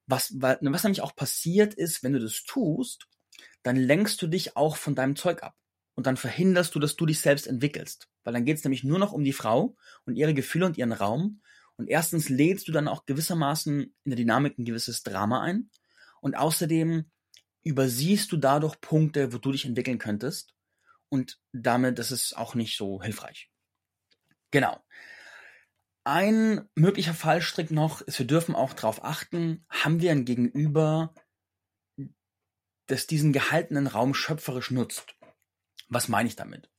Was, 0.06 0.34
was 0.36 0.82
nämlich 0.82 1.00
auch 1.00 1.16
passiert 1.16 1.72
ist, 1.72 2.02
wenn 2.02 2.12
du 2.12 2.20
das 2.20 2.42
tust, 2.42 3.06
dann 3.62 3.76
lenkst 3.76 4.20
du 4.20 4.26
dich 4.26 4.56
auch 4.56 4.76
von 4.76 4.94
deinem 4.94 5.16
Zeug 5.16 5.42
ab 5.42 5.56
und 5.94 6.06
dann 6.06 6.16
verhinderst 6.16 6.74
du, 6.74 6.78
dass 6.78 6.96
du 6.96 7.06
dich 7.06 7.20
selbst 7.20 7.46
entwickelst. 7.46 8.08
Weil 8.24 8.32
dann 8.32 8.44
geht 8.44 8.56
es 8.56 8.64
nämlich 8.64 8.84
nur 8.84 8.98
noch 8.98 9.12
um 9.12 9.24
die 9.24 9.32
Frau 9.32 9.74
und 10.06 10.16
ihre 10.16 10.32
Gefühle 10.32 10.66
und 10.66 10.78
ihren 10.78 10.92
Raum. 10.92 11.40
Und 11.78 11.88
erstens 11.88 12.28
lädst 12.28 12.68
du 12.68 12.72
dann 12.72 12.88
auch 12.88 13.06
gewissermaßen 13.06 13.80
in 13.80 14.10
der 14.10 14.16
Dynamik 14.16 14.58
ein 14.58 14.64
gewisses 14.64 15.04
Drama 15.04 15.42
ein. 15.42 15.70
Und 16.20 16.36
außerdem 16.36 17.10
übersiehst 17.62 18.32
du 18.32 18.36
dadurch 18.36 18.80
Punkte, 18.80 19.32
wo 19.32 19.38
du 19.38 19.52
dich 19.52 19.64
entwickeln 19.64 19.98
könntest. 19.98 20.54
Und 21.08 21.40
damit, 21.52 21.98
ist 21.98 22.36
auch 22.36 22.54
nicht 22.54 22.76
so 22.76 23.00
hilfreich. 23.00 23.50
Genau. 24.50 24.82
Ein 26.04 26.68
möglicher 26.74 27.14
Fallstrick 27.14 27.70
noch 27.70 28.00
ist, 28.00 28.18
wir 28.18 28.26
dürfen 28.26 28.54
auch 28.54 28.72
darauf 28.72 29.04
achten, 29.04 29.64
haben 29.68 30.00
wir 30.00 30.10
ein 30.10 30.24
Gegenüber, 30.24 31.14
das 32.86 33.06
diesen 33.06 33.32
gehaltenen 33.32 33.86
Raum 33.86 34.14
schöpferisch 34.14 34.70
nutzt. 34.70 35.14
Was 35.88 36.08
meine 36.08 36.28
ich 36.28 36.36
damit? 36.36 36.70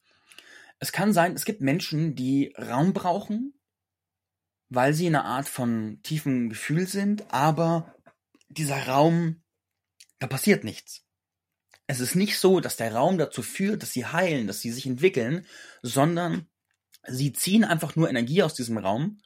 Es 0.79 0.91
kann 0.91 1.13
sein, 1.13 1.33
es 1.33 1.45
gibt 1.45 1.61
Menschen, 1.61 2.15
die 2.15 2.53
Raum 2.57 2.93
brauchen, 2.93 3.58
weil 4.69 4.93
sie 4.93 5.07
in 5.07 5.15
einer 5.15 5.25
Art 5.25 5.49
von 5.49 5.99
tiefem 6.03 6.49
Gefühl 6.49 6.87
sind, 6.87 7.31
aber 7.33 7.95
dieser 8.49 8.87
Raum, 8.87 9.41
da 10.19 10.27
passiert 10.27 10.63
nichts. 10.63 11.05
Es 11.87 11.99
ist 11.99 12.15
nicht 12.15 12.37
so, 12.37 12.59
dass 12.59 12.77
der 12.77 12.93
Raum 12.93 13.17
dazu 13.17 13.41
führt, 13.41 13.81
dass 13.81 13.93
sie 13.93 14.05
heilen, 14.05 14.45
dass 14.45 14.61
sie 14.61 14.71
sich 14.71 14.85
entwickeln, 14.85 15.45
sondern 15.81 16.47
sie 17.07 17.33
ziehen 17.33 17.63
einfach 17.63 17.95
nur 17.95 18.09
Energie 18.09 18.43
aus 18.43 18.53
diesem 18.53 18.77
Raum, 18.77 19.21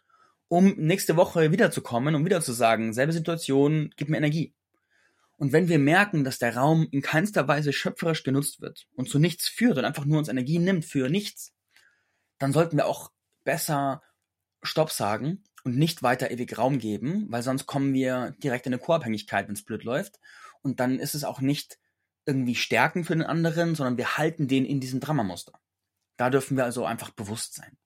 um 0.47 0.75
nächste 0.77 1.17
Woche 1.17 1.51
wiederzukommen, 1.51 2.15
um 2.15 2.23
wieder 2.25 2.41
zu 2.41 2.53
sagen, 2.53 2.93
selbe 2.93 3.11
Situation, 3.11 3.93
gib 3.97 4.09
mir 4.09 4.17
Energie. 4.17 4.53
Und 5.37 5.51
wenn 5.51 5.67
wir 5.67 5.79
merken, 5.79 6.23
dass 6.23 6.39
der 6.39 6.55
Raum 6.55 6.87
in 6.91 7.01
keinster 7.01 7.47
Weise 7.49 7.73
schöpferisch 7.73 8.23
genutzt 8.23 8.61
wird 8.61 8.87
und 8.95 9.09
zu 9.09 9.19
nichts 9.19 9.47
führt 9.49 9.77
und 9.77 9.83
einfach 9.83 10.05
nur 10.05 10.19
uns 10.19 10.29
Energie 10.29 10.59
nimmt 10.59 10.85
für 10.85 11.09
nichts, 11.09 11.53
dann 12.37 12.53
sollten 12.53 12.77
wir 12.77 12.85
auch 12.85 13.11
besser 13.43 14.01
Stopp 14.63 14.91
sagen 14.91 15.43
und 15.63 15.77
nicht 15.77 16.03
weiter 16.03 16.31
ewig 16.31 16.57
Raum 16.57 16.79
geben, 16.79 17.27
weil 17.29 17.43
sonst 17.43 17.65
kommen 17.65 17.93
wir 17.93 18.35
direkt 18.43 18.65
in 18.65 18.73
eine 18.73 18.81
Co-Abhängigkeit, 18.81 19.47
wenn 19.47 19.55
es 19.55 19.63
blöd 19.63 19.83
läuft. 19.83 20.19
Und 20.61 20.79
dann 20.79 20.99
ist 20.99 21.15
es 21.15 21.23
auch 21.23 21.41
nicht 21.41 21.77
irgendwie 22.25 22.55
Stärken 22.55 23.03
für 23.03 23.13
den 23.13 23.23
anderen, 23.23 23.75
sondern 23.75 23.97
wir 23.97 24.17
halten 24.17 24.47
den 24.47 24.65
in 24.65 24.79
diesem 24.79 24.99
Dramamuster. 24.99 25.53
Da 26.17 26.29
dürfen 26.29 26.57
wir 26.57 26.63
also 26.63 26.85
einfach 26.85 27.09
bewusst 27.11 27.55
sein. 27.55 27.77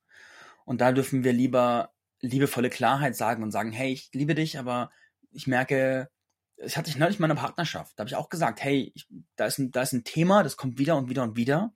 Und 0.66 0.82
da 0.82 0.92
dürfen 0.92 1.24
wir 1.24 1.34
lieber 1.34 1.94
liebevolle 2.22 2.70
Klarheit 2.70 3.16
sagen 3.16 3.44
und 3.44 3.52
sagen, 3.52 3.72
hey, 3.72 3.92
ich 3.92 4.10
liebe 4.14 4.36
dich, 4.36 4.58
aber 4.58 4.92
ich 5.32 5.48
merke, 5.48 6.10
ich 6.58 6.78
hatte 6.78 6.90
ich 6.90 6.98
neulich 6.98 7.20
mal 7.20 7.30
eine 7.30 7.40
Partnerschaft. 7.40 7.94
Da 7.96 8.02
habe 8.02 8.10
ich 8.10 8.16
auch 8.16 8.30
gesagt, 8.30 8.64
hey, 8.64 8.92
ich, 8.96 9.08
da, 9.36 9.46
ist 9.46 9.60
ein, 9.60 9.72
da 9.72 9.82
ist 9.82 9.94
ein 9.94 10.04
Thema, 10.04 10.44
das 10.44 10.58
kommt 10.58 10.80
wieder 10.80 10.98
und 10.98 11.10
wieder 11.10 11.24
und 11.24 11.36
wieder. 11.36 11.74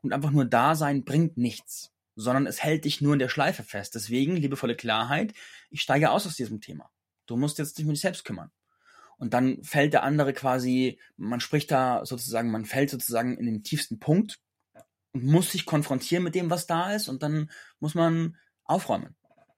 Und 0.00 0.12
einfach 0.12 0.30
nur 0.30 0.44
da 0.44 0.74
sein 0.74 1.04
bringt 1.04 1.36
nichts, 1.36 1.91
sondern 2.14 2.46
es 2.46 2.62
hält 2.62 2.84
dich 2.84 3.00
nur 3.00 3.12
in 3.14 3.18
der 3.18 3.28
Schleife 3.28 3.62
fest. 3.62 3.94
Deswegen, 3.94 4.36
liebevolle 4.36 4.76
Klarheit, 4.76 5.34
ich 5.70 5.82
steige 5.82 6.10
aus 6.10 6.26
aus 6.26 6.36
diesem 6.36 6.60
Thema. 6.60 6.90
Du 7.26 7.36
musst 7.36 7.58
jetzt 7.58 7.78
dich 7.78 7.86
um 7.86 7.92
dich 7.92 8.00
selbst 8.00 8.24
kümmern. 8.24 8.50
Und 9.18 9.34
dann 9.34 9.62
fällt 9.62 9.92
der 9.92 10.02
andere 10.02 10.32
quasi, 10.32 10.98
man 11.16 11.40
spricht 11.40 11.70
da 11.70 12.04
sozusagen, 12.04 12.50
man 12.50 12.64
fällt 12.64 12.90
sozusagen 12.90 13.36
in 13.36 13.46
den 13.46 13.62
tiefsten 13.62 14.00
Punkt 14.00 14.40
und 15.12 15.24
muss 15.24 15.52
sich 15.52 15.64
konfrontieren 15.64 16.24
mit 16.24 16.34
dem, 16.34 16.50
was 16.50 16.66
da 16.66 16.92
ist. 16.92 17.08
Und 17.08 17.22
dann 17.22 17.50
muss 17.78 17.94
man 17.94 18.36
aufräumen 18.64 19.14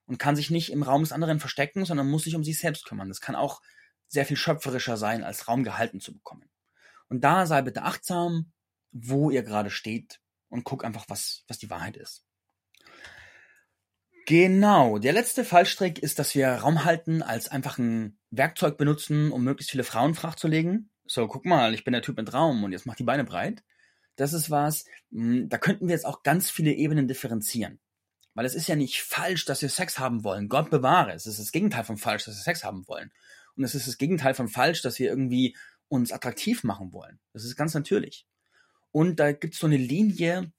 und 0.06 0.18
kann 0.18 0.36
sich 0.36 0.50
nicht 0.50 0.70
im 0.70 0.82
Raum 0.82 1.02
des 1.02 1.12
anderen 1.12 1.40
verstecken, 1.40 1.84
sondern 1.84 2.10
muss 2.10 2.24
sich 2.24 2.36
um 2.36 2.44
sich 2.44 2.58
selbst 2.58 2.84
kümmern. 2.84 3.08
Das 3.08 3.20
kann 3.20 3.34
auch 3.34 3.62
sehr 4.06 4.26
viel 4.26 4.36
schöpferischer 4.36 4.96
sein, 4.96 5.24
als 5.24 5.48
Raum 5.48 5.64
gehalten 5.64 6.00
zu 6.00 6.12
bekommen. 6.12 6.48
Und 7.08 7.22
da 7.22 7.46
sei 7.46 7.62
bitte 7.62 7.82
achtsam, 7.82 8.52
wo 8.92 9.30
ihr 9.30 9.42
gerade 9.42 9.70
steht 9.70 10.20
und 10.48 10.64
guck 10.64 10.84
einfach, 10.84 11.06
was, 11.08 11.44
was 11.48 11.58
die 11.58 11.70
Wahrheit 11.70 11.96
ist. 11.96 12.24
Genau, 14.26 14.98
der 14.98 15.12
letzte 15.12 15.44
Fallstrick 15.44 15.98
ist, 15.98 16.18
dass 16.18 16.34
wir 16.34 16.48
Raum 16.48 16.84
halten 16.84 17.22
als 17.22 17.48
einfach 17.48 17.76
ein 17.76 18.18
Werkzeug 18.30 18.78
benutzen, 18.78 19.30
um 19.30 19.44
möglichst 19.44 19.70
viele 19.70 19.84
Frauen 19.84 20.16
legen. 20.44 20.90
So, 21.04 21.26
guck 21.26 21.44
mal, 21.44 21.74
ich 21.74 21.84
bin 21.84 21.92
der 21.92 22.00
Typ 22.00 22.16
mit 22.16 22.32
Raum 22.32 22.64
und 22.64 22.72
jetzt 22.72 22.86
mach 22.86 22.96
die 22.96 23.04
Beine 23.04 23.24
breit. 23.24 23.62
Das 24.16 24.32
ist 24.32 24.50
was, 24.50 24.86
hm, 25.10 25.48
da 25.50 25.58
könnten 25.58 25.88
wir 25.88 25.94
jetzt 25.94 26.06
auch 26.06 26.22
ganz 26.22 26.50
viele 26.50 26.72
Ebenen 26.72 27.06
differenzieren. 27.06 27.80
Weil 28.32 28.46
es 28.46 28.54
ist 28.54 28.66
ja 28.66 28.76
nicht 28.76 29.02
falsch, 29.02 29.44
dass 29.44 29.60
wir 29.60 29.68
Sex 29.68 29.98
haben 29.98 30.24
wollen. 30.24 30.48
Gott 30.48 30.70
bewahre. 30.70 31.12
Es 31.12 31.26
ist 31.26 31.38
das 31.38 31.52
Gegenteil 31.52 31.84
von 31.84 31.98
falsch, 31.98 32.24
dass 32.24 32.36
wir 32.36 32.42
Sex 32.42 32.64
haben 32.64 32.88
wollen. 32.88 33.12
Und 33.56 33.64
es 33.64 33.74
ist 33.74 33.86
das 33.86 33.98
Gegenteil 33.98 34.34
von 34.34 34.48
falsch, 34.48 34.82
dass 34.82 34.98
wir 34.98 35.08
irgendwie 35.08 35.56
uns 35.88 36.12
attraktiv 36.12 36.64
machen 36.64 36.92
wollen. 36.92 37.20
Das 37.32 37.44
ist 37.44 37.56
ganz 37.56 37.74
natürlich. 37.74 38.26
Und 38.90 39.20
da 39.20 39.32
gibt 39.32 39.54
es 39.54 39.60
so 39.60 39.66
eine 39.66 39.76
Linie, 39.76 40.52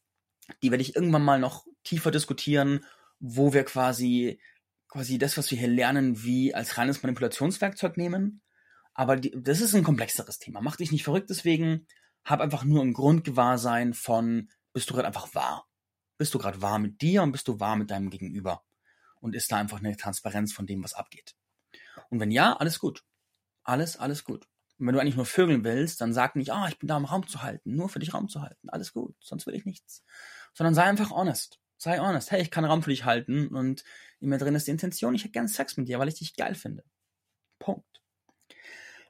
die 0.62 0.72
werde 0.72 0.84
ich 0.84 0.96
irgendwann 0.96 1.24
mal 1.24 1.40
noch 1.40 1.66
tiefer 1.84 2.12
diskutieren, 2.12 2.86
wo 3.20 3.54
wir 3.54 3.64
quasi, 3.64 4.40
quasi 4.88 5.18
das, 5.18 5.38
was 5.38 5.52
wir 5.52 5.58
hier 5.58 5.68
lernen, 5.68 6.24
wie 6.24 6.54
als 6.54 6.78
reines 6.78 7.04
Manipulationswerkzeug 7.04 7.98
nehmen. 7.98 8.42
Aber 8.94 9.18
die, 9.18 9.34
das 9.38 9.62
ist 9.62 9.76
ein 9.76 9.84
komplexeres 9.84 10.40
Thema. 10.40 10.62
Mach 10.62 10.78
dich 10.78 10.92
nicht 10.92 11.04
verrückt 11.04 11.30
deswegen. 11.30 11.88
Hab 12.24 12.40
einfach 12.40 12.64
nur 12.64 12.82
ein 12.82 12.94
Grundgewahrsein 12.94 13.94
von, 13.94 14.50
bist 14.74 14.90
du 14.90 14.94
gerade 14.94 15.08
einfach 15.08 15.34
wahr? 15.36 15.68
Bist 16.18 16.34
du 16.34 16.40
gerade 16.40 16.62
wahr 16.62 16.80
mit 16.80 17.02
dir 17.02 17.22
und 17.24 17.32
bist 17.32 17.48
du 17.48 17.60
wahr 17.60 17.76
mit 17.76 17.92
deinem 17.92 18.10
Gegenüber? 18.10 18.64
Und 19.20 19.36
ist 19.36 19.52
da 19.52 19.58
einfach 19.58 19.80
eine 19.80 19.98
Transparenz 19.98 20.54
von 20.54 20.66
dem, 20.66 20.84
was 20.84 20.94
abgeht? 20.94 21.36
Und 22.10 22.20
wenn 22.20 22.32
ja, 22.32 22.56
alles 22.56 22.80
gut. 22.80 23.04
Alles, 23.64 23.98
alles 23.98 24.24
gut. 24.24 24.48
Und 24.78 24.88
wenn 24.88 24.94
du 24.94 25.02
eigentlich 25.02 25.16
nur 25.16 25.26
vögeln 25.26 25.64
willst, 25.64 26.02
dann 26.02 26.14
sag 26.14 26.36
nicht, 26.36 26.52
ah, 26.52 26.68
ich 26.68 26.80
bin 26.80 26.88
da, 26.88 26.98
um 26.98 27.06
Raum 27.06 27.28
zu 27.28 27.42
halten, 27.42 27.76
nur 27.76 27.90
für 27.90 28.00
dich 28.00 28.14
Raum 28.14 28.30
zu 28.30 28.42
halten. 28.42 28.70
Alles 28.70 28.94
gut, 28.94 29.16
sonst 29.20 29.48
will 29.48 29.56
ich 29.56 29.66
nichts. 29.66 30.04
Sondern 30.54 30.74
sei 30.74 30.84
einfach 30.84 31.12
honest. 31.12 31.60
Sei 31.78 32.00
honest. 32.00 32.32
Hey, 32.32 32.42
ich 32.42 32.52
kann 32.52 32.66
Raum 32.66 32.84
für 32.84 32.90
dich 32.90 33.06
halten 33.06 33.48
und 33.48 33.84
in 34.20 34.30
mir 34.30 34.38
drin 34.38 34.56
ist 34.56 34.68
die 34.68 34.72
Intention, 34.72 35.16
ich 35.16 35.24
hätte 35.24 35.34
gern 35.34 35.48
Sex 35.48 35.78
mit 35.78 35.88
dir, 35.88 36.00
weil 36.00 36.08
ich 36.08 36.20
dich 36.20 36.36
geil 36.36 36.56
finde. 36.56 36.84
Punkt. 37.60 37.86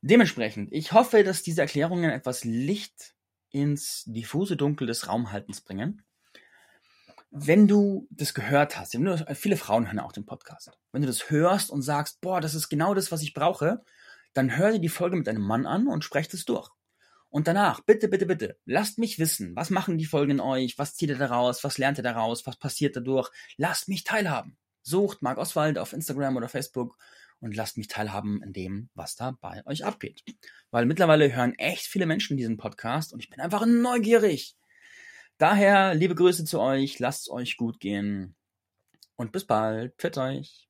Dementsprechend, 0.01 0.71
ich 0.71 0.91
hoffe, 0.91 1.23
dass 1.23 1.41
diese 1.41 1.61
Erklärungen 1.61 2.11
etwas 2.11 2.43
Licht 2.43 3.15
ins 3.49 4.03
diffuse 4.05 4.57
Dunkel 4.57 4.87
des 4.87 5.07
Raumhaltens 5.07 5.61
bringen. 5.61 6.03
Wenn 7.31 7.67
du 7.67 8.07
das 8.11 8.33
gehört 8.33 8.77
hast, 8.77 8.97
viele 9.33 9.57
Frauen 9.57 9.87
hören 9.87 9.99
auch 9.99 10.11
den 10.11 10.25
Podcast. 10.25 10.71
Wenn 10.91 11.01
du 11.01 11.07
das 11.07 11.29
hörst 11.29 11.69
und 11.69 11.81
sagst, 11.81 12.21
boah, 12.21 12.39
das 12.39 12.53
ist 12.55 12.69
genau 12.69 12.93
das, 12.93 13.11
was 13.11 13.21
ich 13.21 13.33
brauche, 13.33 13.83
dann 14.33 14.57
hör 14.57 14.71
dir 14.71 14.79
die 14.79 14.89
Folge 14.89 15.15
mit 15.15 15.27
deinem 15.27 15.41
Mann 15.41 15.65
an 15.65 15.87
und 15.87 16.03
sprecht 16.03 16.33
es 16.33 16.45
durch. 16.45 16.69
Und 17.35 17.49
danach, 17.49 17.81
bitte, 17.81 18.07
bitte, 18.07 18.25
bitte, 18.25 18.57
lasst 18.63 18.97
mich 18.97 19.19
wissen, 19.19 19.57
was 19.57 19.69
machen 19.69 19.97
die 19.97 20.05
Folgen 20.05 20.31
in 20.31 20.39
euch, 20.39 20.77
was 20.77 20.95
zieht 20.95 21.09
ihr 21.09 21.17
daraus, 21.17 21.65
was 21.65 21.77
lernt 21.77 21.97
ihr 21.97 22.01
daraus, 22.01 22.47
was 22.47 22.55
passiert 22.55 22.95
dadurch. 22.95 23.29
Lasst 23.57 23.89
mich 23.89 24.05
teilhaben. 24.05 24.55
Sucht 24.83 25.21
Marc 25.21 25.37
Oswald 25.37 25.77
auf 25.77 25.91
Instagram 25.91 26.37
oder 26.37 26.47
Facebook 26.47 26.97
und 27.41 27.53
lasst 27.53 27.75
mich 27.75 27.89
teilhaben 27.89 28.41
in 28.41 28.53
dem, 28.53 28.89
was 28.93 29.17
da 29.17 29.31
bei 29.31 29.61
euch 29.65 29.83
abgeht. 29.83 30.23
Weil 30.71 30.85
mittlerweile 30.85 31.35
hören 31.35 31.55
echt 31.55 31.87
viele 31.87 32.05
Menschen 32.05 32.37
diesen 32.37 32.55
Podcast 32.55 33.11
und 33.11 33.19
ich 33.19 33.29
bin 33.29 33.41
einfach 33.41 33.65
neugierig. 33.65 34.55
Daher 35.37 35.93
liebe 35.93 36.15
Grüße 36.15 36.45
zu 36.45 36.61
euch, 36.61 36.99
lasst 36.99 37.23
es 37.23 37.29
euch 37.29 37.57
gut 37.57 37.81
gehen 37.81 38.37
und 39.17 39.33
bis 39.33 39.43
bald. 39.43 39.93
Pfiat 39.97 40.17
euch. 40.19 40.64